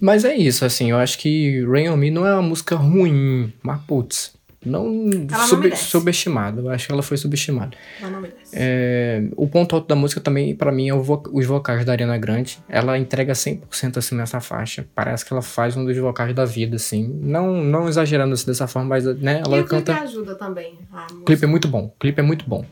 Mas 0.00 0.24
é 0.24 0.34
isso, 0.34 0.64
assim, 0.64 0.90
eu 0.90 0.96
acho 0.96 1.18
que 1.18 1.64
Rain 1.66 1.88
On 1.90 1.96
Me 1.96 2.10
não 2.10 2.26
é 2.26 2.32
uma 2.32 2.42
música 2.42 2.74
ruim, 2.76 3.52
mas 3.62 3.80
putz, 3.82 4.32
não, 4.64 5.08
Ela 5.32 5.46
sub- 5.46 5.74
subestimada. 5.76 6.60
Eu 6.60 6.68
acho 6.70 6.86
que 6.86 6.92
ela 6.92 7.02
foi 7.02 7.16
subestimada. 7.16 7.76
Não, 8.00 8.10
não 8.10 8.20
merece. 8.20 8.38
É, 8.52 9.22
o 9.36 9.46
ponto 9.48 9.74
alto 9.74 9.88
da 9.88 9.94
música 9.96 10.20
também, 10.20 10.54
pra 10.54 10.70
mim, 10.70 10.90
é 10.90 10.92
vo- 10.94 11.22
os 11.32 11.46
vocais 11.46 11.82
da 11.84 11.92
Ariana 11.92 12.18
Grande. 12.18 12.58
Ela 12.68 12.98
entrega 12.98 13.32
100% 13.34 13.96
assim 13.98 14.14
nessa 14.14 14.38
faixa. 14.40 14.86
Parece 14.94 15.24
que 15.24 15.32
ela 15.32 15.40
faz 15.40 15.76
um 15.78 15.84
dos 15.84 15.96
vocais 15.96 16.34
da 16.34 16.44
vida, 16.44 16.76
assim. 16.76 17.08
Não, 17.22 17.62
não 17.64 17.88
exagerando 17.88 18.34
assim 18.34 18.46
dessa 18.46 18.66
forma, 18.66 18.88
mas 18.90 19.04
né, 19.06 19.40
ela 19.44 19.56
e 19.56 19.60
o 19.60 19.64
clipe 19.66 19.84
canta. 19.84 20.02
ajuda 20.02 20.34
também. 20.34 20.74
O 21.12 21.24
clipe 21.24 21.44
é 21.44 21.48
muito 21.48 21.66
bom. 21.66 21.84
O 21.86 21.98
clipe 21.98 22.20
é 22.20 22.22
muito 22.22 22.44
bom. 22.46 22.64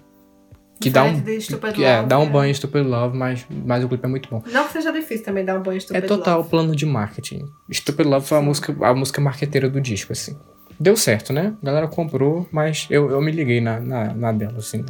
Que 0.80 0.90
dá 0.90 1.02
um, 1.04 1.40
Stupid 1.40 1.73
que, 1.75 1.85
é, 1.85 1.97
Love, 1.97 2.08
dá 2.08 2.18
um 2.18 2.26
né? 2.26 2.30
banho 2.30 2.50
em 2.50 2.54
Stupid 2.54 2.87
Love, 2.87 3.16
mas, 3.16 3.44
mas 3.50 3.82
o 3.85 3.88
clipe 3.88 4.04
é 4.04 4.08
muito 4.08 4.28
bom. 4.30 4.42
Não 4.52 4.64
que 4.66 4.73
seja 4.73 4.92
difícil 4.92 5.25
também 5.25 5.44
dar 5.44 5.58
um 5.58 5.62
banho 5.62 5.75
É 5.76 5.78
estúpido. 5.78 6.06
total 6.06 6.44
plano 6.44 6.75
de 6.76 6.87
marketing. 6.87 7.47
Stupid 7.73 8.06
Love 8.06 8.26
foi 8.26 8.38
a 8.38 8.42
música, 8.42 8.76
a 8.87 8.94
música 8.94 9.20
marqueteira 9.20 9.68
do 9.68 9.80
disco, 9.80 10.12
assim. 10.12 10.38
Deu 10.78 10.97
certo, 10.97 11.32
né? 11.32 11.54
A 11.61 11.66
galera 11.66 11.88
comprou, 11.88 12.49
mas 12.52 12.87
eu, 12.90 13.11
eu 13.11 13.20
me 13.20 13.32
liguei 13.32 13.61
na, 13.61 13.80
na, 13.80 14.14
na 14.14 14.32
dela, 14.32 14.58
assim. 14.58 14.85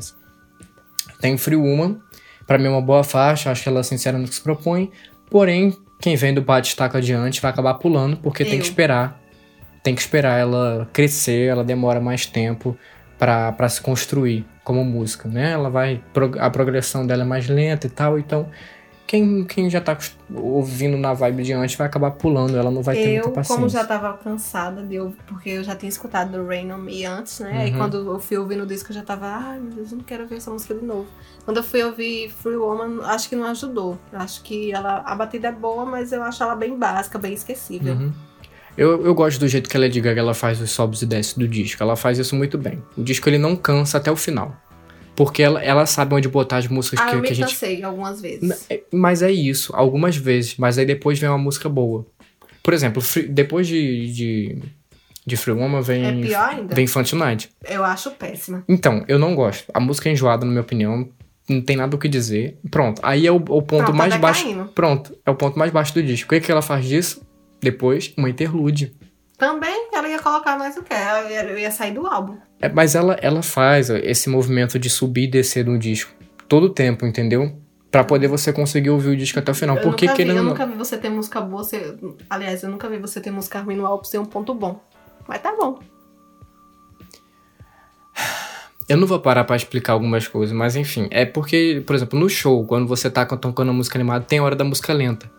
Tem 1.21 1.37
Free 1.38 1.57
Woman. 1.57 1.99
Pra 2.47 2.59
mim 2.59 2.66
é 2.66 2.71
uma 2.71 2.83
boa 2.83 3.04
faixa, 3.04 3.50
acho 3.50 3.62
que 3.62 3.68
ela 3.68 3.80
é 3.80 3.83
sincera 3.83 4.18
no 4.18 4.26
que 4.28 4.35
se 4.35 4.40
propõe. 4.40 4.90
Porém, 5.30 5.76
quem 6.00 6.16
vem 6.16 6.33
do 6.35 6.42
bate-taco 6.42 6.97
adiante 6.97 7.40
vai 7.40 7.50
acabar 7.50 7.75
pulando, 7.75 8.16
porque 8.18 8.45
tem 8.45 8.54
Eu. 8.54 8.61
que 8.61 8.66
esperar. 8.66 9.21
Tem 9.83 9.95
que 9.95 10.00
esperar 10.00 10.38
ela 10.38 10.88
crescer, 10.92 11.49
ela 11.49 11.64
demora 11.64 12.00
mais 12.00 12.26
tempo 12.26 12.76
pra 13.18 13.68
se 13.68 13.80
construir 13.80 14.47
como 14.68 14.84
música, 14.84 15.26
né? 15.28 15.52
Ela 15.52 15.70
vai. 15.70 16.02
A 16.38 16.50
progressão 16.50 17.06
dela 17.06 17.22
é 17.22 17.26
mais 17.26 17.48
lenta 17.48 17.87
e 17.87 17.90
tal, 17.90 18.18
então. 18.18 18.48
Quem, 19.06 19.42
quem 19.46 19.70
já 19.70 19.80
tá 19.80 19.96
ouvindo 20.34 20.98
na 20.98 21.14
vibe 21.14 21.42
de 21.42 21.54
antes 21.54 21.75
vai 21.76 21.87
acabar 21.87 22.10
pulando, 22.10 22.58
ela 22.58 22.70
não 22.70 22.82
vai 22.82 22.94
ter 22.94 23.08
Eu, 23.08 23.12
muita 23.14 23.30
paciência. 23.30 23.54
como 23.56 23.66
já 23.66 23.82
tava 23.82 24.12
cansada 24.18 24.82
de 24.82 25.00
ouvir, 25.00 25.16
porque 25.26 25.48
eu 25.48 25.64
já 25.64 25.75
tinha 25.75 25.88
escutado 25.88 26.32
do 26.32 26.46
Rain 26.46 26.70
on 26.70 26.76
Me 26.76 27.06
antes, 27.06 27.40
né? 27.40 27.68
E 27.68 27.70
Uhum. 27.70 27.78
quando 27.78 27.96
eu 28.12 28.20
fui 28.20 28.37
ouvir 28.37 28.56
no 28.56 28.66
disco, 28.66 28.90
eu 28.90 28.94
já 28.96 29.02
tava, 29.02 29.25
ai 29.28 29.58
meu 29.58 29.72
Deus, 29.72 29.92
eu 29.92 29.96
não 29.96 30.04
quero 30.04 30.25
ouvir 30.25 30.34
essa 30.37 30.50
música 30.50 30.75
de 30.75 30.84
novo. 30.84 31.06
Quando 31.42 31.56
eu 31.56 31.62
fui 31.62 31.82
ouvir 31.82 32.28
Free 32.30 32.56
Woman, 32.56 33.02
acho 33.06 33.30
que 33.30 33.34
não 33.37 33.46
ajudou. 33.46 33.98
Eu 34.12 34.18
acho 34.20 34.42
que 34.42 34.70
ela, 34.75 34.98
a 35.06 35.14
batida 35.14 35.48
é 35.48 35.52
boa, 35.52 35.87
mas 35.87 36.12
eu 36.12 36.22
acho 36.22 36.42
ela 36.42 36.54
bem 36.54 36.78
básica, 36.78 37.18
bem 37.18 37.32
esquecível. 37.32 37.94
Uhum. 37.94 38.12
Eu, 38.78 39.04
eu 39.04 39.12
gosto 39.14 39.40
do 39.40 39.49
jeito 39.49 39.68
que 39.68 39.76
a 39.76 39.80
Lady 39.80 40.00
Gaga 40.00 40.20
ela 40.20 40.35
faz 40.35 40.61
os 40.61 40.70
sobes 40.70 41.02
e 41.02 41.06
desces 41.06 41.35
do 41.35 41.49
disco. 41.49 41.82
Ela 41.82 41.97
faz 41.97 42.16
isso 42.18 42.37
muito 42.37 42.56
bem. 42.56 42.80
O 42.97 43.02
disco 43.02 43.28
ele 43.28 43.37
não 43.37 43.57
cansa 43.57 43.98
até 43.98 44.11
o 44.11 44.14
final. 44.16 44.57
Porque 45.16 45.42
ela, 45.42 45.61
ela 45.61 45.85
sabe 45.85 46.14
onde 46.14 46.29
botar 46.29 46.59
as 46.59 46.68
músicas 46.68 47.00
Ah, 47.00 47.07
que, 47.11 47.16
eu 47.16 47.22
que 47.22 47.33
a 47.33 47.35
gente. 47.35 47.48
cansei 47.48 47.83
algumas 47.83 48.20
vezes. 48.20 48.66
É- 48.70 48.83
Mas 48.92 49.20
é 49.20 49.33
isso, 49.33 49.74
algumas 49.74 50.16
vezes. 50.16 50.55
Mas 50.57 50.79
aí 50.79 50.87
depois 50.87 51.18
vem 51.18 51.29
uma 51.29 51.37
música 51.37 51.68
boa. 51.68 52.07
Por 52.62 52.72
exemplo, 52.72 53.03
depois 53.31 53.66
de, 53.66 54.12
de, 54.12 54.59
de 55.26 55.37
Free 55.37 55.55
Woman 55.55 55.81
vem, 55.83 56.05
É 56.07 56.12
pior 56.12 56.48
ainda? 56.50 56.72
vem 56.72 56.87
Tonight. 56.87 57.50
Eu 57.68 57.83
acho 57.83 58.12
péssima. 58.12 58.62
Então, 58.68 59.05
eu 59.09 59.18
não 59.18 59.35
gosto. 59.35 59.64
A 59.74 59.81
música 59.81 60.09
é 60.09 60.12
enjoada, 60.12 60.44
na 60.44 60.53
minha 60.53 60.62
opinião. 60.62 61.09
Não 61.48 61.61
tem 61.62 61.76
nada 61.76 61.96
o 61.96 61.98
que 61.98 62.09
dizer. 62.09 62.59
Pronto. 62.70 63.00
Aí 63.03 63.26
é 63.26 63.33
o, 63.33 63.37
o 63.37 63.40
ponto 63.40 63.66
Pronto, 63.66 63.94
mais 63.94 64.12
tá 64.12 64.18
baixo. 64.20 64.68
Pronto. 64.72 65.18
É 65.26 65.31
o 65.33 65.35
ponto 65.35 65.59
mais 65.59 65.72
baixo 65.72 65.94
do 65.94 66.03
disco. 66.03 66.26
O 66.26 66.38
que, 66.38 66.44
que 66.46 66.53
ela 66.53 66.62
faz 66.62 66.85
disso? 66.87 67.26
Depois, 67.61 68.12
uma 68.16 68.29
interlude. 68.31 68.94
Também 69.37 69.88
ela 69.92 70.09
ia 70.09 70.18
colocar 70.18 70.59
mais 70.59 70.77
o 70.77 70.83
que? 70.83 70.92
Ela 70.92 71.31
ia- 71.31 71.44
Eu 71.44 71.59
ia 71.59 71.71
sair 71.71 71.92
do 71.92 72.07
álbum. 72.07 72.37
É, 72.61 72.68
mas 72.68 72.94
ela, 72.94 73.14
ela 73.23 73.42
faz 73.42 73.88
esse 73.90 74.29
movimento 74.29 74.79
de 74.79 74.90
subir 74.90 75.25
e 75.25 75.27
descer 75.31 75.64
no 75.64 75.79
disco 75.79 76.12
todo 76.49 76.64
o 76.64 76.71
tempo, 76.71 77.07
entendeu? 77.07 77.57
Pra 77.90 78.03
poder 78.05 78.27
você 78.27 78.53
conseguir 78.53 78.90
ouvir 78.90 79.11
o 79.11 79.16
disco 79.16 79.38
até 79.38 79.51
o 79.53 79.55
final. 79.55 79.77
Eu, 79.77 79.83
Porque 79.83 80.07
nunca 80.07 80.16
vi, 80.16 80.25
querendo 80.25 80.38
eu 80.38 80.44
nunca 80.44 80.66
vi 80.66 80.75
você 80.75 80.99
ter 80.99 81.09
música 81.09 81.40
boa. 81.40 81.62
Ser... 81.64 81.97
Aliás, 82.29 82.62
eu 82.62 82.68
nunca 82.71 82.88
vi 82.88 82.99
você 82.99 83.21
ter 83.21 83.31
música 83.31 83.61
ruim 83.61 83.77
no 83.77 83.87
álbum 83.87 84.05
ser 84.05 84.18
um 84.18 84.25
ponto 84.27 84.53
bom. 84.55 84.83
Mas 85.27 85.40
tá 85.40 85.55
bom. 85.57 85.79
Eu 88.88 88.97
não 88.97 89.07
vou 89.07 89.21
parar 89.21 89.44
pra 89.44 89.55
explicar 89.55 89.92
algumas 89.92 90.27
coisas, 90.27 90.55
mas 90.57 90.75
enfim. 90.75 91.09
É 91.11 91.27
porque, 91.27 91.83
por 91.87 91.94
exemplo, 91.94 92.18
no 92.18 92.29
show, 92.29 92.64
quando 92.66 92.87
você 92.88 93.11
tá 93.11 93.25
tocando 93.27 93.71
a 93.71 93.75
música 93.75 93.99
animada, 93.99 94.25
tem 94.25 94.38
a 94.38 94.42
hora 94.42 94.57
da 94.57 94.64
música 94.64 94.92
lenta. 94.94 95.31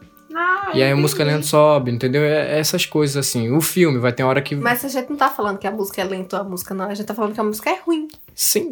Ah, 0.41 0.71
E 0.73 0.81
aí 0.83 0.91
a 0.91 0.95
música 0.95 1.23
lenta 1.23 1.43
sobe, 1.43 1.91
entendeu? 1.91 2.21
É 2.23 2.55
é 2.55 2.59
essas 2.59 2.85
coisas 2.85 3.17
assim. 3.17 3.51
O 3.51 3.59
filme 3.61 3.97
vai 3.99 4.11
ter 4.13 4.23
uma 4.23 4.29
hora 4.29 4.41
que. 4.41 4.55
Mas 4.55 4.85
a 4.85 4.87
gente 4.87 5.09
não 5.09 5.17
tá 5.17 5.29
falando 5.29 5.57
que 5.57 5.67
a 5.67 5.71
música 5.71 6.01
é 6.01 6.05
lenta 6.05 6.37
ou 6.37 6.41
a 6.43 6.45
música 6.49 6.73
não. 6.73 6.85
A 6.85 6.93
gente 6.93 7.05
tá 7.05 7.13
falando 7.13 7.33
que 7.33 7.39
a 7.39 7.43
música 7.43 7.69
é 7.69 7.79
ruim. 7.85 8.07
Sim. 8.33 8.71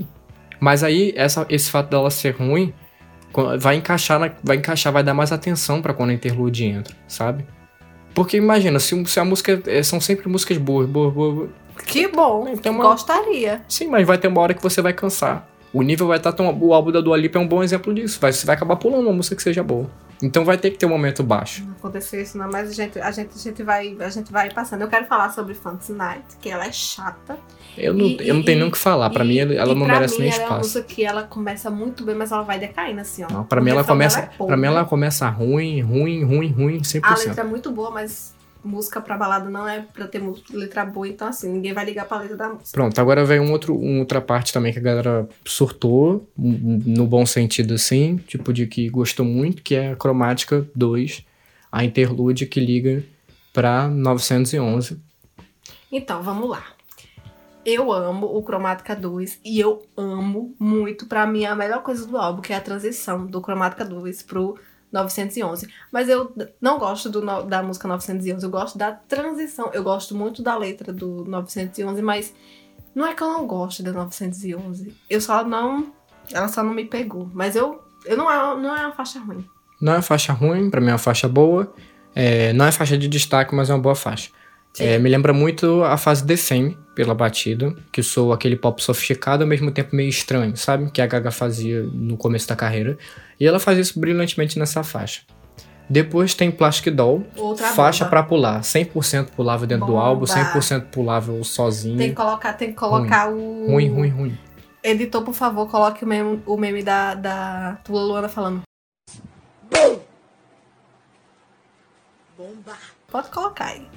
Mas 0.60 0.84
aí, 0.84 1.14
essa, 1.16 1.46
esse 1.50 1.70
fato 1.70 1.90
dela 1.90 2.10
ser 2.10 2.32
ruim 2.36 2.74
vai 3.60 3.76
encaixar, 3.76 4.20
na- 4.20 4.32
vai 4.44 4.58
encaixar, 4.58 4.92
vai 4.92 5.04
dar 5.04 5.14
mais 5.14 5.32
atenção 5.32 5.82
pra 5.82 5.94
quando 5.94 6.10
a 6.10 6.14
interlude 6.14 6.66
entra, 6.66 6.96
sabe? 7.08 7.46
Porque 8.16 8.38
imagina, 8.38 8.80
se, 8.80 9.06
se 9.06 9.20
a 9.20 9.26
música. 9.26 9.62
é, 9.68 9.84
São 9.84 10.00
sempre 10.02 10.28
músicas 10.30 10.58
boas, 10.58 10.88
boas, 10.88 11.14
boas. 11.14 11.36
boas. 11.36 11.50
Que 11.86 12.08
bom. 12.08 12.48
Então, 12.48 12.74
uma- 12.74 12.84
Gostaria. 12.86 13.62
Sim, 13.68 13.88
mas 13.88 14.08
vai 14.08 14.18
ter 14.18 14.28
uma 14.28 14.42
hora 14.42 14.54
que 14.54 14.64
você 14.64 14.82
vai 14.82 14.94
cansar. 14.94 15.48
O 15.78 15.82
nível 15.84 16.08
vai 16.08 16.18
estar 16.18 16.32
tão. 16.34 16.58
O 16.60 16.74
álbum 16.74 16.92
da 16.92 17.02
Dua 17.02 17.16
Lipa 17.18 17.38
é 17.38 17.42
um 17.42 17.48
bom 17.48 17.62
exemplo 17.64 17.94
disso. 17.94 18.20
Vai, 18.20 18.32
você 18.34 18.46
vai 18.46 18.56
acabar 18.56 18.76
pulando 18.78 19.04
uma 19.04 19.14
música 19.14 19.36
que 19.36 19.44
seja 19.44 19.62
boa. 19.64 19.90
Então 20.24 20.44
vai 20.44 20.58
ter 20.58 20.72
que 20.72 20.78
ter 20.80 20.88
um 20.88 20.90
momento 20.90 21.22
baixo. 21.22 21.64
Não 21.64 21.74
aconteceu 21.74 22.20
isso 22.20 22.36
não, 22.40 22.50
mas 22.52 22.72
a 22.72 22.74
gente, 22.74 23.00
a 23.00 23.12
gente, 23.12 23.30
a 23.36 23.40
gente, 23.40 23.62
vai, 23.62 23.96
a 24.00 24.10
gente 24.10 24.32
vai 24.32 24.50
passando. 24.52 24.82
Eu 24.82 24.88
quero 24.88 25.06
falar 25.06 25.30
sobre 25.30 25.54
Fantasy 25.54 25.94
Night, 25.94 26.24
que 26.42 26.50
ela 26.50 26.66
é 26.66 26.72
chata. 26.72 27.38
Eu 27.78 27.94
não, 27.94 28.06
E- 28.06 28.28
eu 28.28 28.34
não 28.34 28.42
tenho 28.42 28.56
e- 28.58 28.60
nem 28.62 28.68
o 28.68 28.72
que 28.72 28.78
falar. 28.80 29.12
Pra 29.12 29.24
E- 29.24 29.28
mim, 29.28 29.38
ela 29.56 29.76
não 29.76 29.86
merece 29.86 30.16
mim, 30.16 30.22
nem 30.22 30.30
ela 30.34 30.36
É 30.36 30.46
uma 30.48 30.56
espaço. 30.62 30.70
música 30.80 30.96
que 30.96 31.06
ela 31.06 31.22
começa 31.22 31.70
muito 31.70 32.04
bem, 32.04 32.16
mas 32.16 32.32
ela 32.32 32.42
vai 32.42 32.58
decaindo 32.58 33.00
assim, 33.00 33.24
ó. 33.24 33.32
Não, 33.32 33.44
pra 33.44 33.62
mim 33.62 33.70
ela 33.70 33.84
começa. 33.84 34.20
é 34.22 34.22
podre. 34.24 34.48
Pra 34.48 34.58
mim 34.58 34.66
ela 34.66 34.86
começa 34.86 35.30
ruim, 35.30 35.82
ruim, 35.82 36.24
ruim, 36.24 36.52
ruim, 36.52 36.84
100%. 36.84 37.04
A 37.04 37.28
letra 37.30 37.44
é 37.44 37.48
muito 37.48 37.70
boa, 37.72 37.92
mas 37.92 38.34
música 38.68 39.02
pra 39.02 39.18
balada 39.18 39.50
não 39.50 39.68
é 39.68 39.82
pra 39.82 40.08
ter 40.08 40.22
letra 40.52 40.86
boa, 40.86 41.08
então 41.08 41.28
assim, 41.28 41.52
ninguém 41.52 41.74
vai 41.74 41.86
ligar 41.86 42.06
pra 42.06 42.20
letra 42.20 42.38
da 42.38 42.50
música. 42.50 42.70
Pronto, 42.72 43.00
agora 43.00 43.26
vem 43.26 43.40
um 43.40 43.52
outro, 43.52 43.76
uma 43.76 44.00
outra 44.00 44.22
parte 44.22 44.54
também 44.54 44.74
que 44.74 44.80
a 44.80 44.82
galera 44.82 45.28
surtou, 45.46 46.30
no 46.38 47.08
bom 47.08 47.26
sentido 47.26 47.74
assim, 47.74 48.18
tipo 48.18 48.52
de 48.52 48.68
que 48.68 48.90
gostou 48.90 49.26
muito, 49.26 49.64
que 49.64 49.76
é 49.76 49.94
a 49.94 49.96
Cromática 49.96 50.68
2, 50.76 51.26
a 51.72 51.84
interlude 51.84 52.46
que 52.46 52.60
liga 52.60 53.04
pra 53.54 53.88
911. 53.88 55.00
Então, 55.92 56.22
vamos 56.22 56.50
lá. 56.50 56.64
Eu 57.66 57.92
amo 57.92 58.28
o 58.28 58.42
Cromática 58.44 58.96
2 58.96 59.42
e 59.44 59.60
eu 59.60 59.84
amo 59.98 60.56
muito, 60.58 61.06
pra 61.06 61.28
mim, 61.28 61.44
a 61.44 61.56
melhor 61.56 61.84
coisa 61.84 62.06
do 62.08 62.18
álbum, 62.18 62.42
que 62.42 62.54
é 62.54 62.56
a 62.56 62.62
transição 62.62 63.26
do 63.26 63.42
Cromática 63.42 63.84
2 63.84 64.22
pro 64.24 64.58
911. 64.92 65.68
Mas 65.92 66.10
eu 66.10 66.34
não 66.62 66.80
gosto 66.80 67.10
do 67.10 67.22
da 67.46 67.62
música 67.62 67.88
911, 67.88 68.44
eu 68.44 68.50
gosto 68.50 68.78
da 68.78 68.92
transição. 68.92 69.70
Eu 69.74 69.84
gosto 69.84 70.16
muito 70.16 70.42
da 70.42 70.58
letra 70.58 70.94
do 70.94 71.26
911, 71.26 72.02
mas 72.02 72.34
não 72.96 73.06
é 73.06 73.14
que 73.14 73.22
eu 73.22 73.28
não 73.28 73.46
gosto 73.46 73.84
da 73.84 73.92
911. 73.92 74.94
Eu 75.10 75.22
só 75.22 75.44
não. 75.44 75.92
Ela 76.32 76.48
só 76.48 76.64
não 76.64 76.74
me 76.74 76.86
pegou. 76.86 77.30
Mas 77.34 77.56
eu. 77.56 77.82
eu 78.06 78.18
não, 78.18 78.32
é, 78.32 78.62
não 78.62 78.76
é 78.76 78.86
uma 78.86 78.94
faixa 78.94 79.20
ruim. 79.20 79.46
Não 79.82 79.94
é 79.94 79.96
uma 79.98 80.02
faixa 80.02 80.34
ruim, 80.34 80.70
pra 80.70 80.82
mim 80.82 80.90
é 80.90 80.94
uma 80.94 80.98
faixa 80.98 81.28
boa. 81.28 81.72
É, 82.16 82.52
não 82.54 82.66
é 82.66 82.72
faixa 82.72 82.98
de 82.98 83.08
destaque, 83.08 83.54
mas 83.54 83.70
é 83.70 83.74
uma 83.74 83.82
boa 83.82 83.96
faixa. 83.96 84.32
É, 84.80 84.98
me 85.00 85.10
lembra 85.10 85.34
muito 85.34 85.84
a 85.84 85.98
fase 85.98 86.26
The 86.26 86.38
Fame, 86.38 86.78
pela 86.98 87.14
batida, 87.14 87.76
que 87.92 88.02
sou 88.02 88.34
aquele 88.34 88.56
pop 88.56 88.82
sofisticado 88.82 89.44
ao 89.44 89.48
mesmo 89.48 89.70
tempo 89.70 89.96
meio 89.96 90.10
estranho, 90.10 90.58
sabe? 90.58 90.90
Que 90.90 91.00
a 91.00 91.06
Gaga 91.06 91.30
fazia 91.30 91.84
no 91.84 92.18
começo 92.18 92.48
da 92.48 92.56
carreira. 92.56 92.98
E 93.40 93.46
ela 93.46 93.60
faz 93.60 93.78
isso 93.78 94.00
brilhantemente 94.00 94.58
nessa 94.58 94.84
faixa. 94.84 95.22
Depois 95.88 96.34
tem 96.34 96.50
Plastic 96.50 96.92
Doll, 96.92 97.24
Outra 97.36 97.68
faixa 97.68 98.04
pra 98.04 98.24
pular. 98.24 98.62
100% 98.62 99.28
pulável 99.30 99.68
dentro 99.68 99.86
do 99.86 99.92
Bomba. 99.92 100.06
álbum, 100.06 100.26
100% 100.26 100.88
pulável 100.88 101.44
sozinho. 101.44 102.00
Tem 102.00 102.10
que 102.10 102.16
colocar, 102.16 102.54
tem 102.54 102.70
que 102.70 102.76
colocar 102.76 103.30
o. 103.30 103.68
Ruim, 103.68 103.90
ruim, 103.90 104.10
ruim. 104.10 104.38
Editor, 104.84 105.22
por 105.22 105.36
favor, 105.36 105.70
coloque 105.70 106.04
o 106.04 106.08
meme, 106.08 106.42
o 106.48 106.58
meme 106.58 106.82
da, 106.82 107.14
da 107.14 107.78
Tula 107.84 108.02
Luana 108.02 108.28
falando. 108.28 108.64
Bomba. 112.36 112.74
Pode 113.08 113.30
colocar 113.30 113.66
aí. 113.66 113.88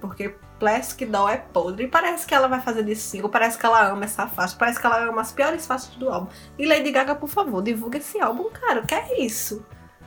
Porque 0.00 0.34
Plastic 0.58 1.08
Doll 1.10 1.28
é 1.28 1.36
podre. 1.36 1.84
E 1.84 1.88
parece 1.88 2.26
que 2.26 2.34
ela 2.34 2.48
vai 2.48 2.60
fazer 2.60 2.82
desse 2.82 3.02
single. 3.02 3.28
Parece 3.28 3.58
que 3.58 3.66
ela 3.66 3.88
ama 3.90 4.04
essa 4.04 4.26
faixa. 4.26 4.56
Parece 4.58 4.80
que 4.80 4.86
ela 4.86 5.04
ama 5.08 5.20
as 5.20 5.32
piores 5.32 5.66
faixas 5.66 5.94
do 5.96 6.08
álbum. 6.08 6.28
E 6.58 6.66
Lady 6.66 6.90
Gaga, 6.90 7.14
por 7.14 7.28
favor, 7.28 7.62
divulga 7.62 7.98
esse 7.98 8.18
álbum, 8.20 8.44
cara. 8.50 8.80
O 8.80 8.86
que 8.86 8.94
é 8.94 9.20
isso? 9.22 9.64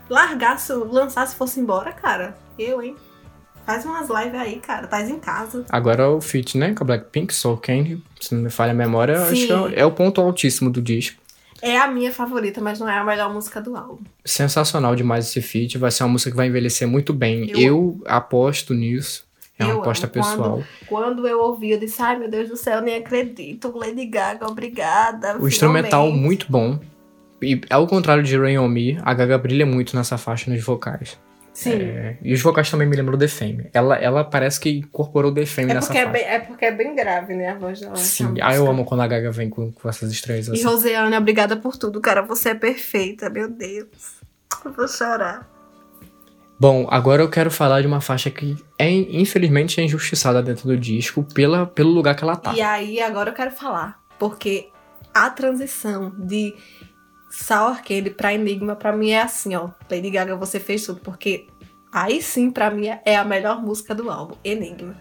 Largasse, 0.10 0.74
lançasse 0.74 1.36
fosse 1.36 1.60
embora, 1.60 1.92
cara. 1.92 2.36
Eu, 2.58 2.82
hein? 2.82 2.96
Faz 3.66 3.86
umas 3.86 4.10
lives 4.10 4.40
aí, 4.40 4.60
cara. 4.60 4.88
Tás 4.88 5.08
em 5.10 5.20
casa. 5.20 5.64
Agora 5.70 6.10
o 6.10 6.20
feat, 6.20 6.58
né? 6.58 6.74
Com 6.74 6.84
a 6.84 6.88
Blackpink, 6.88 7.32
Soul 7.34 7.58
Candy. 7.58 8.04
Se 8.20 8.34
não 8.34 8.42
me 8.42 8.50
falha 8.50 8.72
a 8.72 8.76
memória, 8.76 9.14
eu 9.14 9.24
acho 9.24 9.36
Sim. 9.36 9.48
que 9.48 9.76
é- 9.76 9.82
é 9.82 9.86
o 9.86 9.92
ponto 9.92 10.20
altíssimo 10.20 10.72
do 10.72 10.82
disco. 10.82 11.22
É 11.62 11.78
a 11.78 11.88
minha 11.88 12.12
favorita, 12.12 12.60
mas 12.62 12.80
não 12.80 12.90
é 12.90 12.98
a 12.98 13.04
melhor 13.04 13.32
música 13.32 13.62
do 13.62 13.76
álbum. 13.76 14.00
Sensacional 14.26 14.96
demais 14.96 15.28
esse 15.28 15.42
feat. 15.42 15.78
Vai 15.78 15.92
ser 15.92 16.04
uma 16.04 16.14
música 16.14 16.32
que 16.32 16.38
vai 16.38 16.48
envelhecer 16.48 16.88
muito 16.88 17.14
bem. 17.14 17.50
Eu- 17.52 17.60
Eu, 17.60 18.02
aposto 18.08 18.74
nisso. 18.74 19.28
É 19.60 19.66
uma 19.66 19.74
Eu 19.74 19.80
aposta 19.82 20.06
amo. 20.06 20.14
Pessoal. 20.14 20.64
Quando 20.88 21.28
eu 21.28 21.42
ouvi, 21.42 21.72
eu 21.72 21.80
disse, 21.80 22.02
ai 22.02 22.18
meu 22.18 22.30
Deus 22.30 22.48
do 22.50 22.56
céu, 22.56 22.78
eu 22.78 22.82
nem 22.82 22.96
acredito. 22.96 23.72
Lady 23.78 24.06
Gaga, 24.06 24.48
obrigada. 24.48 25.38
O 25.38 25.48
instrumental 25.48 26.06
finalmente." 26.06 26.26
muito 26.26 26.46
bom. 26.50 26.80
E 27.42 27.62
ao 27.70 27.86
contrário 27.88 28.24
de 28.24 28.38
Rain 28.38 28.58
On 28.58 28.68
Me, 28.68 28.98
a 29.04 29.14
Gaga 29.14 29.38
brilha 29.38 29.66
muito 29.66 29.96
nessa 29.96 30.18
faixa 30.18 30.50
nos 30.50 30.64
vocais. 30.64 31.18
Sim. 31.54 31.74
É, 31.74 32.18
e 32.22 32.34
os 32.34 32.42
vocais 32.42 32.72
também 32.72 32.88
me 32.88 32.96
lembram 32.96 33.18
The 33.18 33.28
Fame. 33.28 33.70
Ela, 33.74 33.98
ela 33.98 34.24
parece 34.24 34.60
que 34.62 34.70
incorporou 34.70 35.34
The 35.34 35.46
Fame 35.46 35.72
É 35.72 35.74
nessa 35.74 35.88
porque 35.88 36.00
é, 36.00 36.06
faixa. 36.06 36.14
bem, 36.14 36.24
é 36.24 36.40
porque 36.40 36.66
é 36.66 36.72
bem 36.72 36.96
grave, 36.96 37.34
né, 37.34 37.50
a 37.50 37.56
voz 37.56 37.82
dela. 37.82 37.98
Sim, 37.98 38.36
ah, 38.42 38.56
eu 38.56 38.66
amo 38.66 38.86
quando 38.86 39.02
a 39.02 39.08
Gaga 39.08 39.30
vem 39.30 39.50
com, 39.50 39.72
com 39.72 39.90
essas 39.90 40.10
estreias 40.10 40.48
E 40.48 40.52
assim. 40.54 40.64
Roseane, 40.64 41.18
obrigada 41.18 41.58
por 41.58 41.76
tudo, 41.76 42.00
cara. 42.00 42.22
Você 42.22 42.50
é 42.50 42.56
perfeita, 42.56 43.30
meu 43.30 43.50
Deus. 43.50 44.20
Eu 44.64 44.72
vou 44.72 44.88
chorar. 44.88 45.50
Bom, 46.60 46.88
agora 46.92 47.22
eu 47.22 47.30
quero 47.30 47.50
falar 47.50 47.80
de 47.80 47.88
uma 47.88 48.02
faixa 48.02 48.30
que 48.30 48.58
é, 48.78 48.92
infelizmente 48.92 49.80
é 49.80 49.84
injustiçada 49.86 50.44
dentro 50.44 50.68
do 50.68 50.76
disco 50.76 51.24
pela, 51.24 51.66
pelo 51.66 51.90
lugar 51.90 52.16
que 52.16 52.24
ela 52.24 52.36
tá. 52.36 52.54
E 52.54 52.62
aí, 52.62 53.02
agora 53.02 53.30
eu 53.30 53.34
quero 53.34 53.52
falar. 53.52 53.98
Porque 54.20 54.68
a 55.14 55.30
transição 55.30 56.14
de 56.20 56.54
Sour 57.32 57.82
Candy 57.82 58.10
pra 58.10 58.34
Enigma, 58.34 58.76
pra 58.76 58.92
mim 58.92 59.12
é 59.12 59.22
assim, 59.22 59.56
ó. 59.56 59.70
Lady 59.90 60.10
Gaga, 60.10 60.36
você 60.36 60.60
fez 60.60 60.86
tudo. 60.86 61.00
Porque 61.00 61.48
aí 61.94 62.22
sim, 62.22 62.52
pra 62.52 62.70
mim, 62.70 62.88
é 63.06 63.16
a 63.16 63.24
melhor 63.24 63.62
música 63.62 63.96
do 63.96 64.12
álbum, 64.12 64.36
Enigma. 64.44 64.98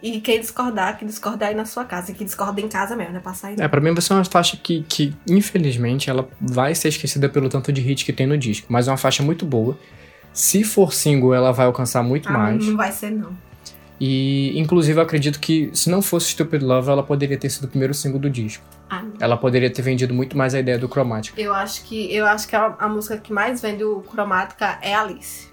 E 0.00 0.18
quem 0.20 0.40
discordar, 0.40 0.96
que 0.96 1.04
discordar 1.04 1.48
aí 1.48 1.54
na 1.56 1.64
sua 1.64 1.84
casa. 1.84 2.12
E 2.12 2.14
que 2.14 2.24
discorda 2.24 2.60
em 2.60 2.68
casa 2.68 2.94
mesmo, 2.94 3.14
né? 3.14 3.20
Passar 3.20 3.48
aí. 3.48 3.56
É, 3.58 3.66
pra 3.66 3.80
mim 3.80 3.92
vai 3.92 4.00
ser 4.00 4.14
uma 4.14 4.24
faixa 4.24 4.56
que, 4.56 4.84
que, 4.88 5.12
infelizmente, 5.28 6.08
ela 6.08 6.28
vai 6.40 6.72
ser 6.72 6.88
esquecida 6.88 7.28
pelo 7.28 7.48
tanto 7.48 7.72
de 7.72 7.80
hit 7.80 8.04
que 8.04 8.12
tem 8.12 8.28
no 8.28 8.38
disco. 8.38 8.68
Mas 8.70 8.86
é 8.86 8.92
uma 8.92 8.96
faixa 8.96 9.24
muito 9.24 9.44
boa. 9.44 9.76
Se 10.32 10.62
for 10.64 10.92
single, 10.92 11.34
ela 11.34 11.52
vai 11.52 11.66
alcançar 11.66 12.02
muito 12.02 12.28
Ah, 12.28 12.32
mais. 12.32 12.66
Não 12.66 12.76
vai 12.76 12.92
ser, 12.92 13.10
não. 13.10 13.30
E, 14.00 14.58
inclusive, 14.58 14.98
eu 14.98 15.02
acredito 15.02 15.38
que 15.38 15.68
se 15.74 15.90
não 15.90 16.00
fosse 16.00 16.28
Stupid 16.30 16.62
Love, 16.62 16.88
ela 16.90 17.02
poderia 17.02 17.36
ter 17.36 17.50
sido 17.50 17.64
o 17.64 17.68
primeiro 17.68 17.92
single 17.92 18.18
do 18.18 18.30
disco. 18.30 18.64
Ah. 18.88 19.04
Ela 19.20 19.36
poderia 19.36 19.68
ter 19.70 19.82
vendido 19.82 20.14
muito 20.14 20.38
mais 20.38 20.54
a 20.54 20.58
ideia 20.60 20.78
do 20.78 20.88
cromático. 20.88 21.38
Eu 21.38 21.52
acho 21.52 21.84
que 21.84 22.10
eu 22.14 22.24
acho 22.24 22.48
que 22.48 22.56
a, 22.56 22.74
a 22.78 22.88
música 22.88 23.18
que 23.18 23.30
mais 23.30 23.60
vende 23.60 23.84
o 23.84 24.00
cromática 24.00 24.78
é 24.80 24.94
Alice. 24.94 25.49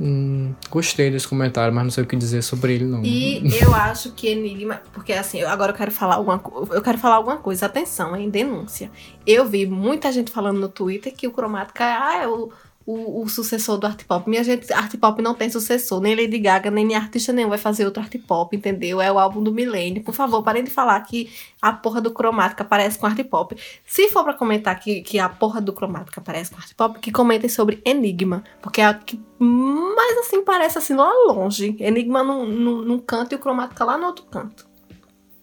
Hum, 0.00 0.54
gostei 0.70 1.10
desse 1.10 1.28
comentário, 1.28 1.72
mas 1.72 1.84
não 1.84 1.90
sei 1.90 2.02
o 2.02 2.06
que 2.06 2.16
dizer 2.16 2.42
sobre 2.42 2.74
ele, 2.74 2.84
não. 2.84 3.04
E 3.04 3.42
eu 3.62 3.72
acho 3.74 4.12
que 4.12 4.26
Enigma, 4.28 4.80
porque 4.92 5.12
assim, 5.12 5.38
eu- 5.40 5.48
agora 5.48 5.72
eu 5.72 5.76
quero 5.76 5.90
falar 5.92 6.16
alguma 6.16 6.38
coisa, 6.38 6.74
eu 6.74 6.82
quero 6.82 6.98
falar 6.98 7.16
alguma 7.16 7.36
coisa, 7.36 7.66
atenção, 7.66 8.16
hein, 8.16 8.28
denúncia. 8.28 8.90
Eu 9.26 9.44
vi 9.44 9.66
muita 9.66 10.10
gente 10.10 10.30
falando 10.32 10.58
no 10.58 10.68
Twitter 10.68 11.14
que 11.14 11.26
o 11.28 11.32
cromática 11.32 11.84
ah, 11.84 12.22
é 12.22 12.26
o, 12.26 12.50
o, 12.86 13.22
o 13.22 13.28
sucessor 13.28 13.78
do 13.78 13.86
art 13.86 14.04
pop. 14.04 14.28
Minha 14.28 14.42
gente, 14.42 14.72
art 14.72 14.94
pop 14.96 15.20
não 15.22 15.34
tem 15.34 15.50
sucessor, 15.50 16.00
nem 16.00 16.14
Lady 16.14 16.38
Gaga, 16.38 16.70
nem 16.70 16.94
artista 16.94 17.32
nenhum 17.32 17.48
vai 17.48 17.58
fazer 17.58 17.84
outro 17.84 18.02
art 18.02 18.14
pop, 18.26 18.56
entendeu? 18.56 19.00
É 19.00 19.10
o 19.10 19.18
álbum 19.18 19.42
do 19.42 19.52
milênio. 19.52 20.02
Por 20.02 20.14
favor, 20.14 20.42
parem 20.42 20.64
de 20.64 20.70
falar 20.70 21.00
que 21.00 21.30
a 21.60 21.72
porra 21.72 22.00
do 22.00 22.10
cromática 22.10 22.64
parece 22.64 22.98
com 22.98 23.06
art 23.06 23.22
pop. 23.24 23.56
Se 23.86 24.08
for 24.08 24.24
pra 24.24 24.34
comentar 24.34 24.78
que, 24.78 25.02
que 25.02 25.18
a 25.18 25.28
porra 25.28 25.60
do 25.60 25.72
cromática 25.72 26.20
parece 26.20 26.50
com 26.50 26.58
art 26.58 26.72
pop, 26.74 26.98
que 26.98 27.12
comentem 27.12 27.48
sobre 27.48 27.80
Enigma, 27.84 28.44
porque 28.60 28.80
é 28.80 28.86
a 28.86 28.94
que 28.94 29.20
mais 29.38 30.18
assim 30.18 30.44
parece 30.44 30.78
assim 30.78 30.94
lá 30.94 31.10
longe. 31.26 31.76
Enigma 31.78 32.22
num, 32.22 32.46
num, 32.46 32.82
num 32.82 32.98
canto 32.98 33.32
e 33.32 33.36
o 33.36 33.38
cromática 33.38 33.84
lá 33.84 33.96
no 33.96 34.06
outro 34.06 34.24
canto. 34.26 34.66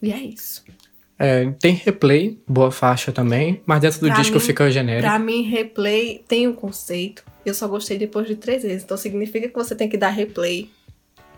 E 0.02 0.12
é 0.12 0.18
isso. 0.18 0.64
É, 1.20 1.52
tem 1.60 1.74
replay, 1.74 2.40
boa 2.48 2.72
faixa 2.72 3.12
também, 3.12 3.62
mas 3.66 3.82
dentro 3.82 4.00
do 4.00 4.08
Pra 4.08 4.16
disco 4.16 4.36
mim- 4.36 4.40
fica 4.40 4.72
genérico. 4.72 5.08
Pra 5.10 5.20
mim, 5.20 5.42
replay 5.44 6.24
tem 6.28 6.48
um 6.48 6.54
conceito. 6.54 7.24
Eu 7.46 7.54
só 7.54 7.68
gostei 7.68 7.98
depois 7.98 8.26
de 8.28 8.36
três 8.38 8.64
vezes. 8.64 8.84
Então 8.84 8.96
significa 8.96 9.48
que 9.50 9.54
você 9.56 9.76
tem 9.76 9.90
que 9.90 9.98
dar 9.98 10.10
replay 10.10 10.70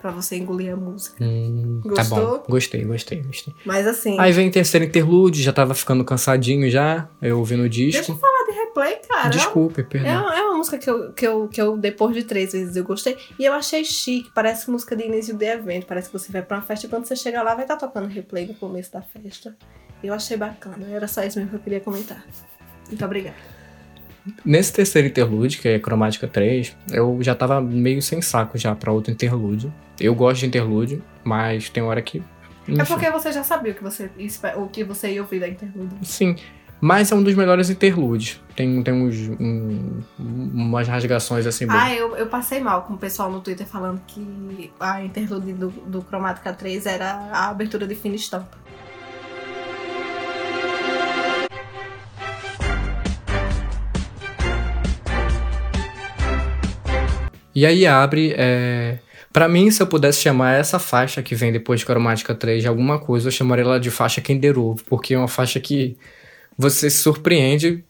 pra 0.01 0.11
você 0.11 0.35
engolir 0.35 0.73
a 0.73 0.75
música. 0.75 1.23
Hum, 1.23 1.81
tá 1.83 1.89
Gostou? 2.03 2.17
bom. 2.39 2.43
Gostei, 2.49 2.83
gostei, 2.83 3.21
gostei. 3.21 3.53
Mas 3.65 3.85
assim, 3.87 4.19
Aí 4.19 4.31
vem 4.31 4.49
o 4.49 4.51
terceiro 4.51 4.85
interlude, 4.85 5.41
já 5.43 5.53
tava 5.53 5.73
ficando 5.75 6.03
cansadinho 6.03 6.69
já, 6.69 7.07
eu 7.21 7.37
ouvi 7.39 7.55
no 7.55 7.69
deixa 7.69 7.99
disco. 7.99 8.11
eu 8.13 8.17
falar 8.17 8.30
cara. 8.73 9.29
Desculpe, 9.29 9.81
É, 9.81 9.83
perdão. 9.83 10.31
é 10.33 10.41
uma 10.43 10.57
música 10.57 10.77
que 10.77 10.89
eu, 10.89 11.11
que, 11.13 11.27
eu, 11.27 11.47
que 11.47 11.61
eu, 11.61 11.77
depois 11.77 12.15
de 12.15 12.23
três 12.23 12.51
vezes, 12.53 12.75
eu 12.75 12.83
gostei. 12.83 13.17
E 13.39 13.45
eu 13.45 13.53
achei 13.53 13.83
chique. 13.83 14.31
Parece 14.33 14.69
música 14.69 14.95
de 14.95 15.03
início 15.05 15.35
de 15.35 15.45
evento. 15.45 15.85
Parece 15.85 16.09
que 16.09 16.17
você 16.17 16.31
vai 16.31 16.41
pra 16.41 16.57
uma 16.57 16.63
festa 16.63 16.85
e 16.85 16.89
quando 16.89 17.05
você 17.05 17.15
chega 17.15 17.41
lá, 17.41 17.53
vai 17.55 17.63
estar 17.65 17.77
tocando 17.77 18.07
replay 18.07 18.47
no 18.47 18.53
começo 18.55 18.91
da 18.91 19.01
festa. 19.01 19.55
Eu 20.03 20.13
achei 20.13 20.35
bacana. 20.37 20.87
Era 20.91 21.07
só 21.07 21.23
isso 21.23 21.37
mesmo 21.37 21.51
que 21.51 21.55
eu 21.57 21.61
queria 21.61 21.79
comentar. 21.79 22.23
Muito 22.87 23.05
obrigada. 23.05 23.35
Nesse 24.45 24.71
terceiro 24.71 25.07
interlude, 25.07 25.57
que 25.57 25.67
é 25.67 25.79
Cromática 25.79 26.27
3, 26.27 26.75
eu 26.91 27.17
já 27.21 27.33
tava 27.33 27.59
meio 27.59 28.01
sem 28.03 28.21
saco 28.21 28.55
já 28.57 28.75
pra 28.75 28.91
outro 28.91 29.11
interlude. 29.11 29.71
Eu 29.99 30.13
gosto 30.13 30.41
de 30.41 30.45
interlude, 30.47 31.01
mas 31.23 31.69
tem 31.69 31.81
hora 31.81 32.01
que. 32.01 32.19
É 32.67 32.71
enfim. 32.73 32.85
porque 32.85 33.09
você 33.09 33.31
já 33.31 33.43
sabia 33.43 33.71
o 33.71 33.75
que 33.75 33.81
você, 33.83 34.11
o 34.55 34.67
que 34.67 34.83
você 34.83 35.11
ia 35.13 35.21
ouvir 35.21 35.39
da 35.39 35.47
interlude. 35.47 35.95
Sim. 36.03 36.35
Mas 36.81 37.11
é 37.11 37.15
um 37.15 37.21
dos 37.21 37.35
melhores 37.35 37.69
interludes. 37.69 38.41
Tem, 38.55 38.81
tem 38.81 38.91
uns, 38.93 39.15
um- 39.39 40.01
umas 40.19 40.87
rasgações 40.87 41.45
assim. 41.45 41.67
Ah, 41.69 41.93
eu, 41.93 42.15
eu 42.17 42.25
passei 42.25 42.59
mal 42.59 42.81
com 42.81 42.95
o 42.95 42.97
pessoal 42.97 43.31
no 43.31 43.39
Twitter 43.39 43.67
falando 43.67 44.01
que 44.07 44.71
a 44.79 45.03
interlude 45.03 45.53
do, 45.53 45.69
do 45.69 46.01
Cromática 46.01 46.51
3 46.51 46.87
era 46.87 47.11
a 47.31 47.49
abertura 47.49 47.85
de 47.85 47.93
Fina 47.93 48.15
Estampa. 48.15 48.57
E 57.53 57.65
aí 57.65 57.85
abre. 57.85 58.33
É... 58.37 58.99
Pra 59.33 59.47
mim, 59.47 59.71
se 59.71 59.81
eu 59.81 59.87
pudesse 59.87 60.21
chamar 60.21 60.53
essa 60.59 60.77
faixa 60.77 61.21
que 61.23 61.33
vem 61.35 61.53
depois 61.53 61.79
de 61.79 61.85
Cromática 61.85 62.35
3 62.35 62.61
de 62.63 62.67
alguma 62.67 62.99
coisa, 62.99 63.27
eu 63.27 63.31
chamaria 63.31 63.63
ela 63.63 63.79
de 63.79 63.89
faixa 63.89 64.19
Kinder 64.19 64.59
Ovo, 64.59 64.83
porque 64.85 65.13
é 65.13 65.17
uma 65.17 65.27
faixa 65.27 65.57
que 65.59 65.97
você 66.61 66.89
se 66.89 66.97
surpreende 66.97 67.83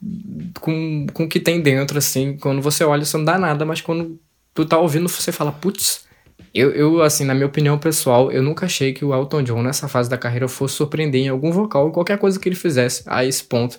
com, 0.59 1.05
com 1.13 1.25
o 1.25 1.27
que 1.27 1.39
tem 1.39 1.61
dentro, 1.61 1.97
assim. 1.97 2.37
Quando 2.37 2.61
você 2.61 2.83
olha, 2.83 3.03
você 3.03 3.17
não 3.17 3.25
dá 3.25 3.37
nada, 3.37 3.65
mas 3.65 3.81
quando 3.81 4.19
tu 4.53 4.65
tá 4.65 4.77
ouvindo, 4.79 5.07
você 5.07 5.31
fala, 5.31 5.51
putz. 5.51 6.09
Eu, 6.53 6.71
eu, 6.71 7.01
assim, 7.01 7.23
na 7.23 7.33
minha 7.33 7.45
opinião 7.45 7.77
pessoal, 7.77 8.31
eu 8.31 8.43
nunca 8.43 8.65
achei 8.65 8.91
que 8.91 9.05
o 9.05 9.13
Elton 9.13 9.43
John 9.43 9.63
nessa 9.63 9.87
fase 9.87 10.09
da 10.09 10.17
carreira 10.17 10.47
fosse 10.49 10.75
surpreender 10.75 11.21
em 11.21 11.29
algum 11.29 11.51
vocal, 11.51 11.87
em 11.87 11.91
qualquer 11.91 12.17
coisa 12.17 12.37
que 12.37 12.49
ele 12.49 12.55
fizesse 12.55 13.03
a 13.05 13.23
esse 13.23 13.43
ponto. 13.43 13.77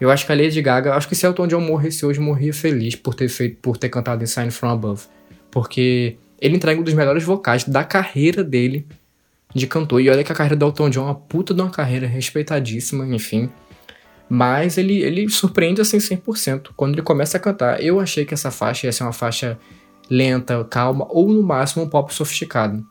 Eu 0.00 0.10
acho 0.10 0.24
que 0.26 0.32
a 0.32 0.34
Lady 0.34 0.60
Gaga, 0.62 0.94
acho 0.94 1.08
que 1.08 1.14
se 1.14 1.26
Elton 1.26 1.46
John 1.46 1.60
morresse 1.60 2.04
hoje, 2.04 2.20
morria 2.20 2.52
feliz 2.52 2.94
por 2.94 3.14
ter 3.14 3.28
feito, 3.28 3.58
por 3.60 3.76
ter 3.76 3.88
cantado 3.88 4.26
Sign 4.26 4.50
From 4.50 4.70
Above. 4.70 5.02
Porque 5.50 6.16
ele 6.40 6.56
entrega 6.56 6.80
um 6.80 6.84
dos 6.84 6.94
melhores 6.94 7.24
vocais 7.24 7.64
da 7.64 7.84
carreira 7.84 8.42
dele 8.44 8.86
de 9.54 9.66
cantor. 9.66 10.00
E 10.00 10.10
olha 10.10 10.24
que 10.24 10.32
a 10.32 10.34
carreira 10.34 10.56
do 10.56 10.66
Elton 10.66 10.90
John 10.90 11.02
é 11.02 11.04
uma 11.06 11.14
puta 11.14 11.52
de 11.52 11.60
uma 11.60 11.70
carreira 11.70 12.06
respeitadíssima, 12.06 13.04
enfim. 13.14 13.50
Mas 14.34 14.78
ele, 14.78 15.02
ele 15.02 15.28
surpreende 15.28 15.82
assim 15.82 15.98
100%. 15.98 16.70
Quando 16.74 16.94
ele 16.94 17.02
começa 17.02 17.36
a 17.36 17.40
cantar, 17.40 17.82
eu 17.82 18.00
achei 18.00 18.24
que 18.24 18.32
essa 18.32 18.50
faixa 18.50 18.86
ia 18.86 18.92
ser 18.92 19.02
uma 19.02 19.12
faixa 19.12 19.58
lenta, 20.08 20.64
calma, 20.64 21.06
ou 21.10 21.28
no 21.30 21.42
máximo 21.42 21.84
um 21.84 21.88
pop 21.88 22.14
sofisticado. 22.14 22.82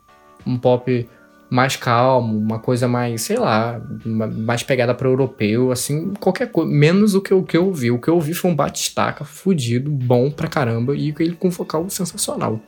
Um 0.45 0.55
pop 0.55 1.09
mais 1.49 1.75
calmo, 1.75 2.37
uma 2.37 2.59
coisa 2.59 2.87
mais, 2.87 3.23
sei 3.23 3.39
lá, 3.39 3.81
ma- 4.05 4.27
mais 4.27 4.61
pegada 4.61 4.93
para 4.93 5.07
europeu, 5.07 5.71
assim, 5.71 6.13
qualquer 6.19 6.51
coisa. 6.51 6.71
Menos 6.71 7.15
o 7.15 7.21
que, 7.21 7.33
o 7.33 7.41
que 7.41 7.57
eu 7.57 7.65
ouvi. 7.65 7.89
O 7.89 7.99
que 7.99 8.07
eu 8.07 8.13
ouvi 8.13 8.35
foi 8.35 8.51
um 8.51 8.55
batistaca 8.55 9.25
fudido, 9.25 9.89
bom 9.89 10.29
pra 10.29 10.47
caramba, 10.47 10.95
e 10.95 11.11
ele 11.19 11.33
com 11.33 11.49
vocal 11.49 11.89
sensacional. 11.89 12.59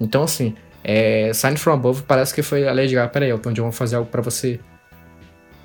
Então, 0.00 0.22
assim, 0.22 0.54
é, 0.84 1.32
Sign 1.34 1.56
From 1.56 1.72
Above 1.72 2.04
parece 2.04 2.32
que 2.32 2.40
foi 2.42 2.68
a 2.68 2.72
Lady 2.72 2.94
Gaga, 2.94 3.08
peraí, 3.08 3.30
Elton 3.30 3.52
John, 3.52 3.62
vou 3.64 3.72
fazer 3.72 3.96
algo 3.96 4.08
pra 4.08 4.22
você 4.22 4.60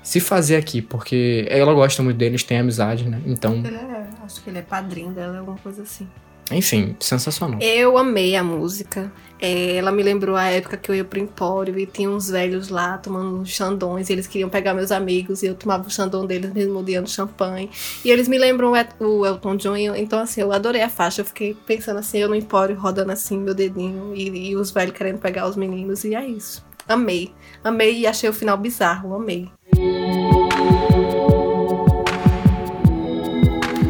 se 0.08 0.20
fazer 0.20 0.56
aqui, 0.56 0.80
porque 0.80 1.46
ela 1.50 1.74
gosta 1.74 2.02
muito 2.02 2.16
deles, 2.16 2.42
tem 2.42 2.58
amizade, 2.58 3.06
né? 3.06 3.20
Então, 3.26 3.56
Ele 3.62 3.76
é, 3.76 4.06
acho 4.24 4.42
que 4.42 4.48
ele 4.48 4.58
é 4.58 4.62
padrinho 4.62 5.10
dela, 5.10 5.38
alguma 5.38 5.58
coisa 5.58 5.82
assim. 5.82 6.08
Enfim, 6.50 6.96
sensacional. 6.98 7.60
Eu 7.60 7.98
amei 7.98 8.34
a 8.34 8.42
música. 8.42 9.12
É, 9.38 9.76
ela 9.76 9.92
me 9.92 10.02
lembrou 10.02 10.34
a 10.34 10.44
época 10.46 10.78
que 10.78 10.90
eu 10.90 10.94
ia 10.94 11.04
pro 11.04 11.18
Empório 11.18 11.78
e 11.78 11.84
tinha 11.84 12.08
uns 12.08 12.30
velhos 12.30 12.70
lá 12.70 12.96
tomando 12.96 13.44
xandões 13.44 14.08
e 14.08 14.14
eles 14.14 14.26
queriam 14.26 14.48
pegar 14.48 14.72
meus 14.72 14.90
amigos 14.90 15.42
e 15.42 15.46
eu 15.46 15.54
tomava 15.54 15.86
o 15.86 15.90
xandão 15.90 16.24
deles 16.26 16.50
mesmo 16.54 16.78
odiando 16.78 17.06
champanhe. 17.10 17.68
E 18.02 18.10
eles 18.10 18.28
me 18.28 18.38
lembram 18.38 18.70
o 18.72 18.76
El- 18.76 18.86
o 18.98 19.26
Elton 19.26 19.56
John, 19.56 19.76
e 19.76 19.88
então 20.00 20.18
assim, 20.18 20.40
eu 20.40 20.50
adorei 20.50 20.80
a 20.80 20.88
faixa. 20.88 21.20
Eu 21.20 21.26
fiquei 21.26 21.54
pensando 21.66 21.98
assim, 21.98 22.16
eu 22.16 22.30
no 22.30 22.34
Empório 22.34 22.74
rodando 22.80 23.12
assim 23.12 23.38
meu 23.38 23.54
dedinho 23.54 24.14
e, 24.16 24.48
e 24.52 24.56
os 24.56 24.70
velhos 24.70 24.94
querendo 24.96 25.18
pegar 25.18 25.46
os 25.46 25.54
meninos 25.54 26.02
e 26.02 26.14
é 26.14 26.26
isso. 26.26 26.66
Amei. 26.88 27.30
Amei 27.62 27.98
e 27.98 28.06
achei 28.06 28.26
o 28.26 28.32
final 28.32 28.56
bizarro, 28.56 29.14
amei. 29.14 29.50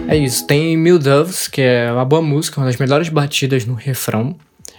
É 0.08 0.16
isso. 0.16 0.46
Tem 0.46 0.76
Mil 0.76 0.98
Doves, 0.98 1.46
que 1.48 1.60
é 1.60 1.92
uma 1.92 2.04
boa 2.04 2.22
música, 2.22 2.58
uma 2.60 2.66
das 2.66 2.76
melhores 2.76 3.08
batidas 3.08 3.64
no 3.66 3.74
refrão. 3.74 4.36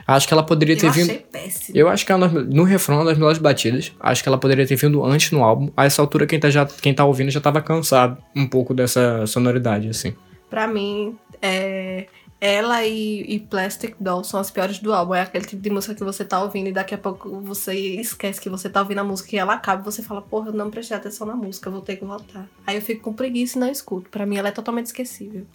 Acho 0.07 0.27
que 0.27 0.33
ela 0.33 0.41
poderia 0.43 0.75
ter 0.75 0.87
Eu 0.87 0.91
vindo. 0.91 1.11
achei 1.11 1.19
péssimo. 1.31 1.77
Eu 1.77 1.87
acho 1.87 2.03
que 2.03 2.11
é 2.11 2.15
uma 2.15 2.27
das- 2.27 2.47
no 2.51 2.63
refrão 2.63 2.95
é 2.95 2.99
uma 3.01 3.05
das 3.05 3.17
melhores 3.17 3.37
batidas. 3.37 3.91
Acho 3.99 4.23
que 4.23 4.27
ela 4.29 4.39
poderia 4.39 4.65
ter 4.65 4.75
vindo 4.75 5.05
antes 5.05 5.31
no 5.31 5.43
álbum. 5.43 5.69
A 5.77 5.85
essa 5.85 6.01
altura, 6.01 6.25
quem 6.25 6.39
tá, 6.39 6.49
já, 6.49 6.65
quem 6.65 6.93
tá 6.95 7.05
ouvindo 7.05 7.29
já 7.29 7.39
tava 7.39 7.61
cansado 7.61 8.17
um 8.35 8.47
pouco 8.47 8.73
dessa 8.73 9.25
sonoridade, 9.27 9.87
assim. 9.87 10.15
Pra 10.49 10.67
mim, 10.67 11.15
é, 11.43 12.07
ela 12.41 12.85
e, 12.85 13.21
e 13.21 13.39
Plastic 13.39 13.95
Doll 13.99 14.23
são 14.23 14.39
as 14.39 14.49
piores 14.49 14.79
do 14.79 14.93
álbum. 14.93 15.13
É 15.13 15.21
aquele 15.21 15.45
tipo 15.45 15.61
de 15.61 15.69
música 15.69 15.93
que 15.93 16.03
você 16.03 16.23
tá 16.23 16.41
ouvindo 16.41 16.67
e 16.67 16.71
daqui 16.71 16.95
a 16.95 16.97
pouco 16.97 17.41
você 17.41 17.73
esquece 17.73 18.39
que 18.39 18.49
você 18.49 18.69
tá 18.69 18.81
ouvindo 18.81 18.99
a 18.99 19.03
música 19.03 19.35
e 19.35 19.39
ela 19.39 19.53
acaba 19.53 19.81
e 19.81 19.85
você 19.85 20.01
fala, 20.01 20.21
porra, 20.21 20.49
eu 20.49 20.53
não 20.53 20.71
prestei 20.71 20.95
atenção 20.95 21.27
na 21.27 21.35
música, 21.35 21.69
vou 21.69 21.81
ter 21.81 21.97
que 21.97 22.05
voltar. 22.05 22.47
Aí 22.65 22.75
eu 22.77 22.81
fico 22.81 23.01
com 23.01 23.13
preguiça 23.13 23.57
e 23.57 23.61
não 23.61 23.69
escuto. 23.69 24.09
Pra 24.09 24.25
mim, 24.25 24.37
ela 24.37 24.47
é 24.47 24.51
totalmente 24.51 24.87
esquecível. 24.87 25.45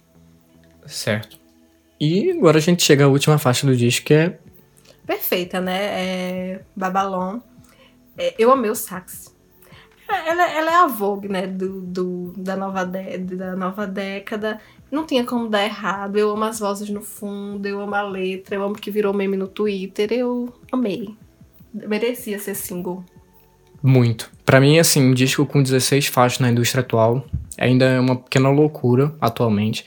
Certo. 0.85 1.39
E 1.99 2.31
agora 2.31 2.57
a 2.59 2.61
gente 2.61 2.83
chega 2.83 3.05
à 3.05 3.07
última 3.07 3.39
faixa 3.39 3.65
do 3.65 3.75
disco, 3.75 4.05
que 4.05 4.13
é. 4.13 4.39
Perfeita, 5.07 5.59
né? 5.59 5.79
É, 5.83 6.61
Babylon. 6.75 7.39
É, 8.17 8.35
eu 8.37 8.51
amei 8.51 8.69
o 8.69 8.75
sax. 8.75 9.34
É, 10.09 10.29
Ela, 10.29 10.51
ela 10.51 10.71
é 10.71 10.75
a 10.75 10.87
Vogue, 10.87 11.27
né? 11.27 11.47
Do, 11.47 11.81
do- 11.81 12.33
da, 12.37 12.55
nova 12.55 12.83
de- 12.85 13.17
da 13.17 13.55
nova 13.55 13.85
década. 13.87 14.59
Não 14.91 15.05
tinha 15.05 15.23
como 15.23 15.47
dar 15.49 15.63
errado. 15.65 16.17
Eu 16.17 16.31
amo 16.31 16.43
as 16.43 16.59
vozes 16.59 16.89
no 16.89 17.01
fundo, 17.01 17.65
eu 17.67 17.81
amo 17.81 17.95
a 17.95 18.01
letra, 18.03 18.55
eu 18.55 18.63
amo 18.63 18.75
que 18.75 18.91
virou 18.91 19.13
meme 19.13 19.35
no 19.35 19.47
Twitter. 19.47 20.11
Eu 20.11 20.53
amei. 20.71 21.15
Merecia 21.73 22.39
ser 22.39 22.55
single. 22.55 23.03
Muito. 23.81 24.31
Pra 24.45 24.59
mim, 24.59 24.79
assim, 24.79 25.01
um 25.03 25.13
disco 25.13 25.45
com 25.45 25.61
16 25.61 26.07
faixas 26.07 26.39
na 26.39 26.49
indústria 26.51 26.81
atual 26.81 27.25
ainda 27.57 27.85
é 27.85 27.99
uma 27.99 28.15
pequena 28.15 28.49
loucura 28.49 29.13
atualmente. 29.19 29.85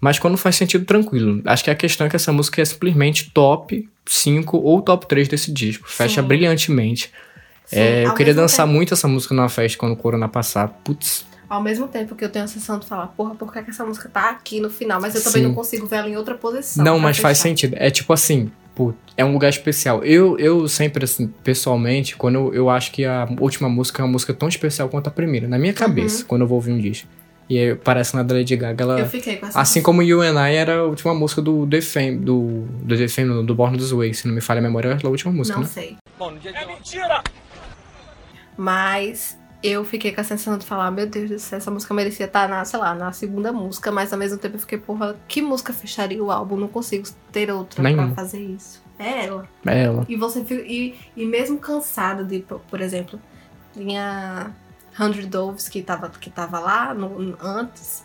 Mas 0.00 0.18
quando 0.18 0.36
faz 0.36 0.56
sentido, 0.56 0.84
tranquilo. 0.84 1.40
Acho 1.46 1.64
que 1.64 1.70
a 1.70 1.74
questão 1.74 2.06
é 2.06 2.10
que 2.10 2.16
essa 2.16 2.32
música 2.32 2.60
é 2.60 2.64
simplesmente 2.64 3.30
top 3.30 3.88
5 4.06 4.58
ou 4.58 4.82
top 4.82 5.06
3 5.06 5.28
desse 5.28 5.50
disco. 5.52 5.88
Fecha 5.88 6.20
Sim. 6.20 6.28
brilhantemente. 6.28 7.10
Sim, 7.66 7.76
É, 7.78 8.06
eu 8.06 8.14
queria 8.14 8.34
dançar 8.34 8.66
tempo- 8.66 8.74
muito 8.76 8.94
essa 8.94 9.08
música 9.08 9.34
numa 9.34 9.48
festa 9.48 9.78
quando 9.78 9.92
o 9.92 9.96
Corona 9.96 10.28
passar. 10.28 10.68
Putz, 10.84 11.24
Ao 11.48 11.62
mesmo 11.62 11.86
tempo 11.88 12.14
que 12.14 12.24
eu 12.24 12.28
tenho 12.28 12.44
a 12.44 12.48
sensação 12.48 12.78
de 12.78 12.86
falar, 12.86 13.06
porra, 13.08 13.34
por 13.34 13.52
que, 13.52 13.62
que 13.62 13.70
essa 13.70 13.84
música 13.84 14.08
tá 14.08 14.30
aqui 14.30 14.60
no 14.60 14.70
final? 14.70 15.00
Mas 15.00 15.14
eu 15.14 15.22
também 15.22 15.42
Sim. 15.42 15.48
não 15.48 15.54
consigo 15.54 15.86
ver 15.86 15.96
ela 15.96 16.08
em 16.08 16.16
outra 16.16 16.34
posição. 16.34 16.84
Não, 16.84 16.98
mas 16.98 17.18
faz 17.18 17.38
fechar. 17.38 17.48
sentido. 17.50 17.76
É 17.78 17.90
tipo 17.90 18.12
assim, 18.12 18.50
pô, 18.74 18.92
é 19.16 19.24
um 19.24 19.32
lugar 19.32 19.48
especial. 19.50 20.02
Eu, 20.04 20.38
eu 20.38 20.66
sempre, 20.68 21.04
assim, 21.04 21.26
pessoalmente, 21.44 22.16
quando 22.16 22.34
eu, 22.36 22.54
eu 22.54 22.70
acho 22.70 22.90
que 22.92 23.04
a 23.04 23.28
última 23.40 23.68
música 23.68 24.02
é 24.02 24.04
uma 24.04 24.12
música 24.12 24.32
tão 24.34 24.48
especial 24.48 24.88
quanto 24.88 25.08
a 25.08 25.10
primeira, 25.10 25.46
na 25.46 25.58
minha 25.58 25.72
cabeça, 25.72 26.24
quando 26.24 26.42
eu 26.42 26.48
vou 26.48 26.56
ouvir 26.56 26.72
um 26.72 26.78
disco. 26.78 27.06
E 27.48 27.58
aí, 27.58 27.74
parece 27.74 28.16
na 28.16 28.22
da 28.22 28.34
Lady 28.34 28.56
Gaga, 28.56 28.82
ela. 28.82 29.00
Eu 29.00 29.06
fiquei 29.06 29.36
com 29.36 29.46
essa 29.46 29.60
Assim 29.60 29.82
como 29.82 30.02
You 30.02 30.22
and 30.22 30.40
I 30.50 30.54
era 30.54 30.76
a 30.78 30.84
última 30.84 31.14
música 31.14 31.42
do 31.42 31.66
The 31.66 31.82
Fame, 31.82 32.16
do, 32.16 32.64
do 32.82 32.96
The 32.96 33.06
Fame, 33.06 33.44
do 33.46 33.54
Born 33.54 33.76
This 33.76 33.90
Way, 33.92 34.14
se 34.14 34.26
não 34.26 34.34
me 34.34 34.40
falha 34.40 34.60
a 34.60 34.62
memória, 34.62 34.88
era 34.88 34.98
a 35.06 35.10
última 35.10 35.30
música, 35.30 35.56
Não 35.58 35.64
né? 35.64 35.70
sei. 35.70 35.96
Mas 38.56 39.38
eu 39.62 39.84
fiquei 39.84 40.12
com 40.12 40.20
a 40.20 40.24
sensação 40.24 40.58
de 40.58 40.66
falar, 40.66 40.90
meu 40.90 41.06
Deus 41.06 41.30
do 41.30 41.38
céu, 41.38 41.56
essa 41.56 41.70
música 41.70 41.94
merecia 41.94 42.26
estar 42.26 42.48
na, 42.48 42.64
sei 42.64 42.78
lá, 42.78 42.94
na 42.94 43.12
segunda 43.12 43.52
música, 43.52 43.90
mas 43.90 44.12
ao 44.12 44.18
mesmo 44.18 44.36
tempo 44.38 44.56
eu 44.56 44.60
fiquei, 44.60 44.78
porra, 44.78 45.16
que 45.26 45.40
música 45.40 45.72
fecharia 45.72 46.22
o 46.22 46.30
álbum? 46.30 46.56
Não 46.56 46.68
consigo 46.68 47.08
ter 47.32 47.50
outra 47.50 47.82
Nenhuma. 47.82 48.06
pra 48.08 48.14
fazer 48.16 48.40
isso. 48.40 48.82
É 48.98 49.26
ela. 49.26 49.48
É 49.66 49.84
ela. 49.84 50.04
E 50.08 50.16
você 50.16 50.44
fica, 50.44 50.62
e, 50.62 50.94
e 51.16 51.24
mesmo 51.26 51.58
cansado 51.58 52.24
de, 52.24 52.40
por 52.70 52.80
exemplo, 52.80 53.18
tinha 53.72 54.50
Hundred 55.00 55.26
Doves 55.26 55.68
que 55.68 55.82
tava, 55.82 56.08
que 56.10 56.30
tava 56.30 56.58
lá 56.60 56.94
no, 56.94 57.18
no- 57.18 57.36
antes, 57.40 58.04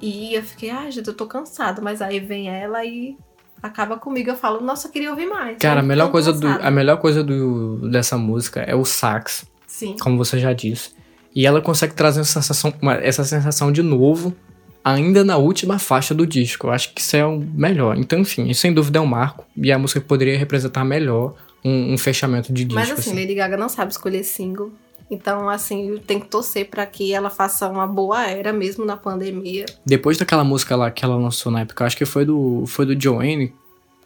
e 0.00 0.34
eu 0.34 0.42
fiquei, 0.42 0.70
ai, 0.70 0.90
gente, 0.90 1.06
eu 1.06 1.14
tô 1.14 1.26
cansada, 1.26 1.80
mas 1.80 2.02
aí 2.02 2.18
vem 2.18 2.48
ela 2.48 2.84
e 2.84 3.16
acaba 3.62 3.96
comigo, 3.96 4.30
eu 4.30 4.36
falo, 4.36 4.60
nossa, 4.60 4.88
eu 4.88 4.90
queria 4.92 5.10
ouvir 5.10 5.26
mais. 5.26 5.58
Cara, 5.58 5.80
a 5.80 5.82
Tô 5.82 5.86
melhor 5.88 6.10
coisa, 6.10 6.32
do, 6.32 6.40
cansada. 6.48 6.66
a 6.66 6.70
melhor 6.70 6.96
coisa 6.98 7.22
do, 7.22 7.88
dessa 7.90 8.18
música 8.18 8.60
é 8.60 8.74
o 8.74 8.84
sax, 8.84 9.46
Sim. 9.76 9.96
como 10.00 10.16
você 10.16 10.38
já 10.38 10.52
disse. 10.52 10.90
E 11.34 11.46
ela 11.46 11.60
consegue 11.60 11.94
trazer 11.94 12.20
essa 12.20 12.40
sensação, 12.40 12.72
uma- 12.80 12.94
essa 12.94 13.24
sensação 13.24 13.72
de 13.72 13.82
novo, 13.82 14.32
ainda 14.84 15.24
na 15.24 15.36
última 15.36 15.78
faixa 15.78 16.14
do 16.14 16.24
disco. 16.26 16.68
Eu 16.68 16.72
acho 16.72 16.94
que 16.94 17.00
isso 17.00 17.16
é 17.16 17.24
o 17.26 17.38
melhor. 17.40 17.96
Então, 17.98 18.18
enfim, 18.20 18.48
isso 18.48 18.60
sem 18.60 18.72
dúvida 18.72 18.98
é 18.98 19.02
um 19.02 19.06
marco. 19.06 19.44
E 19.56 19.72
a 19.72 19.78
música 19.78 20.00
poderia 20.00 20.38
representar 20.38 20.84
melhor 20.84 21.34
um, 21.64 21.94
um 21.94 21.98
fechamento 21.98 22.52
de 22.52 22.64
disco. 22.64 22.78
Mas 22.78 22.90
assim, 22.90 23.10
assim. 23.10 23.20
Lady 23.20 23.34
Gaga 23.34 23.56
não 23.56 23.68
sabe 23.68 23.90
escolher 23.90 24.22
single. 24.22 24.70
Então, 25.10 25.48
assim, 25.48 25.98
tem 26.06 26.18
que 26.20 26.28
torcer 26.28 26.68
pra 26.70 26.86
que 26.86 27.12
ela 27.12 27.28
faça 27.28 27.68
uma 27.68 27.86
boa 27.86 28.26
era, 28.26 28.52
mesmo 28.52 28.84
na 28.84 28.96
pandemia. 28.96 29.66
Depois 29.84 30.16
daquela 30.16 30.44
música 30.44 30.76
lá 30.76 30.90
que 30.90 31.04
ela 31.04 31.16
lançou 31.16 31.50
na 31.52 31.60
época, 31.60 31.82
eu 31.82 31.86
acho 31.86 31.96
que 31.96 32.04
foi 32.06 32.24
do, 32.24 32.64
foi 32.66 32.86
do 32.86 32.98
Joanne, 33.00 33.52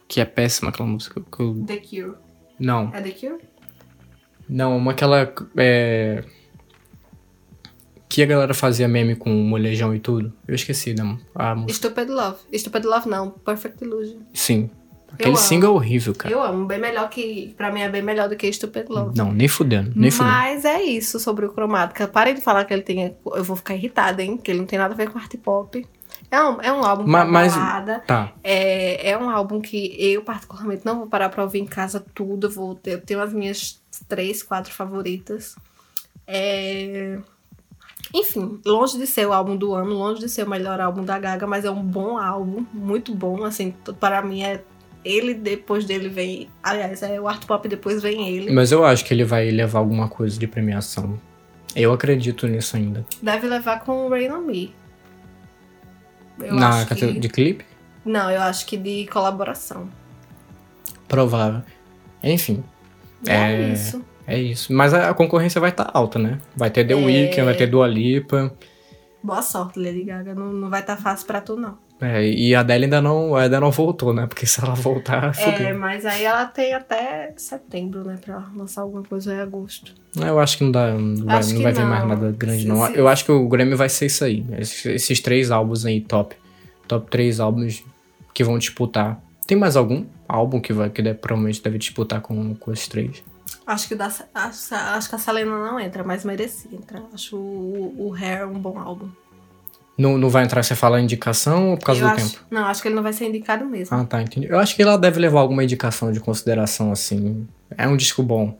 que 0.07 0.19
é 0.19 0.25
péssima 0.25 0.69
aquela 0.69 0.89
música. 0.89 1.21
eu- 1.39 1.63
The 1.65 1.77
Cure. 1.77 2.13
não, 2.59 2.91
É 2.93 3.01
The 3.01 3.11
Cure? 3.11 3.41
Não, 4.49 4.75
uma 4.77 4.91
aquela. 4.91 5.31
É, 5.55 6.23
que 8.09 8.23
a 8.23 8.25
galera 8.25 8.53
fazia 8.55 8.87
meme 8.87 9.15
com 9.15 9.29
molejão 9.29 9.93
e 9.93 9.99
tudo. 9.99 10.33
Eu 10.47 10.55
esqueci 10.55 10.93
da 10.93 11.15
a 11.35 11.53
música. 11.53 11.73
Stupid 11.73 12.09
Love. 12.09 12.37
Stupid 12.57 12.83
Love 12.85 13.07
não, 13.07 13.29
Perfect 13.29 13.83
Illusion. 13.83 14.17
Sim. 14.33 14.69
Aquele 15.11 15.37
single 15.37 15.71
é 15.71 15.73
horrível, 15.73 16.13
cara. 16.13 16.33
Eu 16.33 16.41
amo, 16.41 16.65
bem 16.65 16.79
melhor 16.79 17.09
que. 17.09 17.53
Pra 17.57 17.71
mim 17.71 17.81
é 17.81 17.89
bem 17.89 18.01
melhor 18.01 18.29
do 18.29 18.35
que 18.35 18.51
Stupid 18.51 18.87
Love. 18.89 19.17
Não, 19.17 19.31
nem 19.33 19.47
fudendo, 19.47 19.91
nem 19.95 20.11
fudendo. 20.11 20.31
Mas 20.35 20.65
é 20.65 20.81
isso 20.83 21.19
sobre 21.19 21.45
o 21.45 21.51
Cromática. 21.51 22.07
Parem 22.07 22.35
de 22.35 22.41
falar 22.41 22.63
que 22.65 22.73
ele 22.73 22.83
tem. 22.83 23.15
Eu 23.33 23.43
vou 23.43 23.55
ficar 23.55 23.73
irritada, 23.73 24.21
hein? 24.23 24.37
Que 24.37 24.51
ele 24.51 24.59
não 24.59 24.67
tem 24.67 24.77
nada 24.77 24.93
a 24.93 24.97
ver 24.97 25.09
com 25.09 25.17
art 25.17 25.33
pop. 25.37 25.85
É 26.31 26.41
um, 26.43 26.61
é 26.61 26.71
um 26.71 26.83
álbum 26.83 27.07
Ma- 27.07 27.25
mas- 27.25 27.55
balada. 27.55 28.03
Tá. 28.05 28.33
É, 28.43 29.11
é 29.11 29.17
um 29.17 29.29
álbum 29.29 29.59
que 29.59 29.95
eu, 29.99 30.21
particularmente, 30.21 30.85
não 30.85 30.99
vou 30.99 31.07
parar 31.07 31.29
pra 31.29 31.43
ouvir 31.43 31.59
em 31.59 31.65
casa 31.65 32.03
tudo. 32.13 32.45
Eu, 32.47 32.51
vou 32.51 32.75
ter, 32.75 32.93
eu 32.93 33.01
tenho 33.01 33.19
as 33.21 33.33
minhas 33.33 33.78
três, 34.07 34.43
quatro 34.43 34.73
favoritas. 34.73 35.55
É... 36.27 37.19
Enfim, 38.13 38.59
longe 38.65 38.97
de 38.97 39.05
ser 39.05 39.27
o 39.27 39.33
álbum 39.33 39.55
do 39.55 39.73
ano, 39.73 39.93
longe 39.93 40.21
de 40.21 40.29
ser 40.29 40.45
o 40.45 40.49
melhor 40.49 40.79
álbum 40.79 41.03
da 41.03 41.19
Gaga, 41.19 41.45
mas 41.45 41.65
é 41.65 41.69
um 41.69 41.83
bom 41.83 42.17
álbum, 42.17 42.65
muito 42.73 43.13
bom. 43.13 43.43
Assim, 43.43 43.73
para 43.99 44.21
mim 44.21 44.41
é 44.41 44.63
ele, 45.03 45.33
depois 45.33 45.85
dele 45.85 46.09
vem. 46.09 46.49
Aliás, 46.63 47.03
é 47.03 47.19
o 47.19 47.27
Art 47.27 47.45
Pop 47.45 47.67
depois 47.67 48.01
vem 48.01 48.27
ele. 48.29 48.51
Mas 48.51 48.71
eu 48.71 48.83
acho 48.83 49.05
que 49.05 49.13
ele 49.13 49.23
vai 49.23 49.49
levar 49.51 49.79
alguma 49.79 50.07
coisa 50.07 50.39
de 50.39 50.47
premiação. 50.47 51.19
Eu 51.75 51.93
acredito 51.93 52.47
nisso 52.47 52.75
ainda. 52.75 53.05
Deve 53.21 53.47
levar 53.47 53.83
com 53.83 54.09
Rain 54.09 54.31
on 54.31 54.41
Me. 54.41 54.73
Eu 56.39 56.55
Na 56.55 56.69
acho 56.69 56.87
categoria 56.87 57.15
que... 57.15 57.19
de 57.19 57.29
clipe? 57.29 57.65
Não, 58.03 58.31
eu 58.31 58.41
acho 58.41 58.65
que 58.65 58.77
de 58.77 59.05
colaboração. 59.07 59.89
Provável. 61.07 61.61
Enfim, 62.23 62.63
é, 63.27 63.33
É. 63.69 63.73
isso. 63.73 64.05
é 64.27 64.39
isso. 64.39 64.73
Mas 64.73 64.93
a 64.93 65.13
concorrência 65.13 65.59
vai 65.61 65.69
estar 65.71 65.89
alta, 65.93 66.17
né? 66.19 66.39
Vai 66.55 66.69
ter 66.69 66.85
The 66.85 66.93
É. 66.93 66.95
Weeknd, 66.95 67.41
vai 67.43 67.55
ter 67.55 67.67
Dua 67.67 67.87
Lipa. 67.87 68.53
Boa 69.21 69.41
sorte, 69.41 69.77
Lady 69.79 70.03
Gaga. 70.05 70.33
Não, 70.33 70.51
não 70.53 70.69
vai 70.69 70.79
estar 70.81 70.95
fácil 70.97 71.27
pra 71.27 71.41
tu, 71.41 71.55
não. 71.57 71.77
É, 72.01 72.25
e 72.25 72.55
a 72.55 72.61
Adele 72.61 72.85
ainda 72.85 73.01
não, 73.01 73.35
ainda 73.35 73.59
não 73.59 73.71
voltou, 73.71 74.13
né? 74.13 74.25
Porque 74.25 74.45
se 74.47 74.63
ela 74.63 74.73
voltar, 74.73 75.31
É, 75.31 75.33
fodeu. 75.33 75.77
mas 75.77 76.05
aí 76.05 76.23
ela 76.23 76.45
tem 76.45 76.73
até 76.73 77.33
setembro, 77.35 78.05
né? 78.05 78.15
Pra 78.23 78.45
lançar 78.55 78.83
alguma 78.83 79.03
coisa 79.03 79.33
em 79.35 79.39
agosto. 79.41 79.93
Eu 80.15 80.39
acho 80.39 80.57
que 80.57 80.63
não, 80.63 80.71
dá, 80.71 80.93
não 80.93 81.25
vai, 81.25 81.43
não 81.43 81.61
vai 81.61 81.73
vir 81.73 81.81
não. 81.81 81.89
mais 81.89 82.07
nada 82.07 82.31
grande, 82.31 82.65
não. 82.65 82.85
se- 82.87 82.95
Eu 82.97 83.07
acho 83.09 83.25
que 83.25 83.31
o 83.33 83.45
Grammy 83.49 83.75
vai 83.75 83.89
ser 83.89 84.05
isso 84.05 84.23
aí. 84.23 84.45
Esses, 84.57 84.85
esses 84.85 85.19
três 85.19 85.51
álbuns 85.51 85.85
aí, 85.85 85.99
top. 85.99 86.35
Top 86.87 87.11
três 87.11 87.41
álbuns 87.41 87.83
que 88.33 88.45
vão 88.45 88.57
disputar. 88.57 89.21
Tem 89.45 89.57
mais 89.57 89.75
algum 89.75 90.05
álbum 90.29 90.61
que, 90.61 90.71
vai, 90.71 90.89
que 90.89 91.01
deve, 91.01 91.17
provavelmente 91.19 91.61
deve 91.61 91.77
disputar 91.77 92.21
com, 92.21 92.55
com 92.55 92.71
esses 92.71 92.87
três? 92.87 93.23
Acho 93.65 93.87
que, 93.87 93.95
da, 93.95 94.05
acho, 94.33 94.73
acho 94.75 95.09
que 95.09 95.15
a 95.15 95.17
Selena 95.19 95.51
não 95.57 95.79
entra, 95.79 96.03
mas 96.03 96.23
merecia 96.23 96.71
entrar. 96.73 97.01
Acho 97.13 97.35
o, 97.35 97.95
o 98.07 98.13
Hair 98.13 98.47
um 98.47 98.59
bom 98.59 98.79
álbum. 98.79 99.09
Não, 99.97 100.17
não 100.17 100.29
vai 100.29 100.45
entrar, 100.45 100.63
você 100.63 100.75
fala 100.75 101.01
indicação 101.01 101.71
ou 101.71 101.77
por 101.77 101.85
causa 101.87 102.01
Eu 102.01 102.07
do 102.07 102.13
acho- 102.13 102.31
tempo? 102.35 102.45
Não, 102.49 102.65
acho 102.65 102.81
que 102.81 102.87
ele 102.87 102.95
não 102.95 103.03
vai 103.03 103.11
ser 103.11 103.25
indicado 103.27 103.65
mesmo. 103.65 103.95
Ah, 103.97 104.05
tá, 104.05 104.21
entendi. 104.21 104.47
Eu 104.49 104.57
acho 104.57 104.75
que 104.75 104.81
ela 104.81 104.97
deve 104.97 105.19
levar 105.19 105.41
alguma 105.41 105.63
indicação 105.63 106.11
de 106.11 106.19
consideração, 106.21 106.91
assim. 106.91 107.45
É 107.77 107.85
um 107.87 107.97
disco 107.97 108.23
bom. 108.23 108.57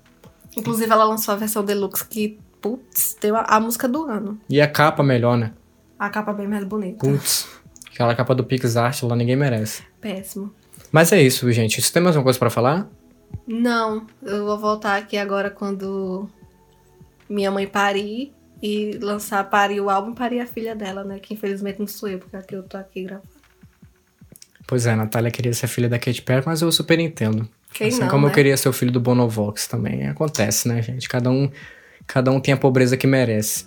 Inclusive, 0.58 0.91
ela 0.91 1.05
lançou 1.05 1.34
a 1.34 1.38
versão 1.38 1.63
deluxe 1.63 2.05
que, 2.05 2.38
putz, 2.62 3.13
tem 3.13 3.32
a, 3.32 3.39
a 3.41 3.60
música 3.60 3.88
do 3.88 4.03
ano. 4.05 4.38
E 4.49 4.60
a 4.60 4.67
capa 4.67 5.01
melhor, 5.01 5.38
né? 5.38 5.53
A 5.97 6.10
capa 6.10 6.34
bem 6.34 6.47
mais 6.47 6.65
bonita. 6.65 6.99
Putz. 7.08 7.47
Aquela 7.93 8.13
capa 8.15 8.36
do 8.36 8.43
PixArt 8.43 9.01
lá 9.03 9.15
ninguém 9.15 9.36
merece. 9.38 9.84
Péssimo. 10.01 10.53
Mas 10.91 11.12
é 11.12 11.21
isso, 11.21 11.52
gente. 11.52 11.82
Você 11.82 11.91
tem 11.91 12.02
mais 12.02 12.15
alguma 12.15 12.25
coisa 12.25 12.39
pra 12.39 12.49
falar? 12.49 12.89
Não, 13.47 14.06
eu 14.23 14.45
vou 14.45 14.58
voltar 14.58 14.97
aqui 14.97 15.17
agora 15.17 15.49
quando 15.49 16.30
minha 17.30 17.52
mãe 17.52 17.67
parir 17.67 18.34
e 18.62 18.97
lançar 19.02 19.43
parir 19.49 19.80
o 19.82 19.89
álbum 19.89 20.13
parir 20.13 20.39
a 20.39 20.45
filha 20.45 20.75
dela, 20.75 21.04
né? 21.04 21.19
Que 21.19 21.34
infelizmente 21.34 21.80
não 21.80 21.88
sou 21.88 22.10
eu, 22.10 22.19
porque 22.19 22.36
aqui 22.36 22.56
eu 22.56 22.63
tô 22.63 22.78
aqui 22.78 23.04
gravando. 23.04 23.30
Pois 24.67 24.86
é, 24.86 24.91
a 24.91 24.95
Natália 24.95 25.32
queria 25.32 25.54
ser 25.54 25.67
filha 25.67 25.89
da 25.89 25.97
Katy 25.97 26.21
Perry, 26.21 26.43
mas 26.45 26.62
eu 26.62 26.71
super 26.71 26.99
entendo. 26.99 27.47
Quem 27.73 27.88
assim 27.88 28.02
não, 28.02 28.08
como 28.08 28.25
eu 28.25 28.30
né? 28.30 28.36
queria 28.36 28.58
ser 28.58 28.69
o 28.69 28.73
filho 28.73 28.91
do 28.91 28.99
Bonovox 28.99 29.67
também. 29.67 30.08
Acontece, 30.08 30.67
né, 30.67 30.82
gente? 30.82 31.08
Cada 31.08 31.30
um, 31.30 31.49
cada 32.06 32.32
um 32.32 32.39
tem 32.39 32.54
a 32.54 32.58
pobreza 32.58 32.97
que 32.97 33.08
merece. 33.08 33.65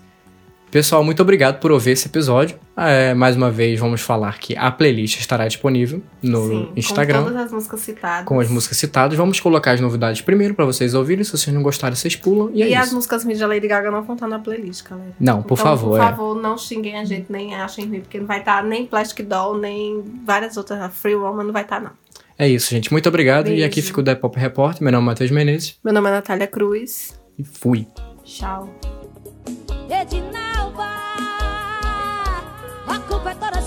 Pessoal, 0.72 1.04
muito 1.04 1.20
obrigado 1.20 1.60
por 1.60 1.70
ouvir 1.70 1.90
esse 1.90 2.08
episódio. 2.08 2.58
É, 2.74 3.12
mais 3.12 3.36
uma 3.36 3.50
vez, 3.50 3.78
vamos 3.78 4.00
falar 4.00 4.38
que 4.38 4.56
a 4.56 4.70
playlist 4.70 5.20
estará 5.20 5.46
disponível 5.46 6.02
no 6.22 6.48
Sim, 6.48 6.72
Instagram. 6.74 7.18
Com 7.18 7.24
todas 7.26 7.42
as 7.44 7.52
músicas 7.52 7.80
citadas. 7.80 8.24
com 8.24 8.40
as 8.40 8.48
músicas 8.48 8.78
citadas. 8.78 9.18
Vamos 9.18 9.38
colocar 9.38 9.72
as 9.72 9.80
novidades 9.82 10.22
primeiro 10.22 10.54
pra 10.54 10.64
vocês 10.64 10.94
ouvirem. 10.94 11.22
Se 11.24 11.30
vocês 11.32 11.54
não 11.54 11.62
gostarem, 11.62 11.94
vocês 11.94 12.16
pulam. 12.16 12.50
E, 12.54 12.60
E, 12.64 12.72
é 12.72 12.78
as 12.78 12.86
isso. 12.86 12.94
músicas 12.94 13.22
da 13.22 13.46
Lady 13.46 13.68
Gaga 13.68 13.90
não 13.90 14.02
vão 14.02 14.14
estar 14.14 14.26
na 14.26 14.38
playlist, 14.38 14.82
galera. 14.88 15.12
Não, 15.20 15.42
por 15.42 15.54
Então, 15.54 15.66
favor. 15.66 15.90
Por 15.90 15.96
é. 16.00 16.08
favor, 16.08 16.40
não 16.40 16.56
xinguem 16.56 16.96
a 16.98 17.04
gente, 17.04 17.30
nem 17.30 17.54
achem 17.54 17.86
ruim, 17.86 18.00
porque 18.00 18.18
não 18.18 18.26
vai 18.26 18.38
estar 18.38 18.64
nem 18.64 18.86
Plastic 18.86 19.26
Doll, 19.26 19.58
nem 19.58 20.02
várias 20.24 20.56
outras. 20.56 20.80
A 20.80 20.88
Free 20.88 21.14
Woman 21.14 21.44
não 21.44 21.52
vai 21.52 21.64
estar, 21.64 21.82
não. 21.82 21.90
É 22.38 22.48
isso, 22.48 22.70
gente. 22.70 22.90
Muito 22.90 23.06
obrigado. 23.10 23.48
E 23.48 23.50
Beijo. 23.50 23.66
aqui 23.66 23.82
fica 23.82 24.00
o 24.00 24.02
The 24.02 24.14
Pop 24.14 24.40
Report. 24.40 24.80
Meu 24.80 24.90
nome 24.90 25.04
é 25.04 25.06
Matheus 25.08 25.30
Menezes. 25.30 25.76
Meu 25.84 25.92
nome 25.92 26.08
é 26.08 26.12
Natália 26.12 26.46
Cruz. 26.46 27.12
E 27.38 27.44
fui. 27.44 27.86
Tchau. 28.24 28.74
É. 29.90 30.41
I 33.24 33.34
thought 33.34 33.56
I. 33.56 33.61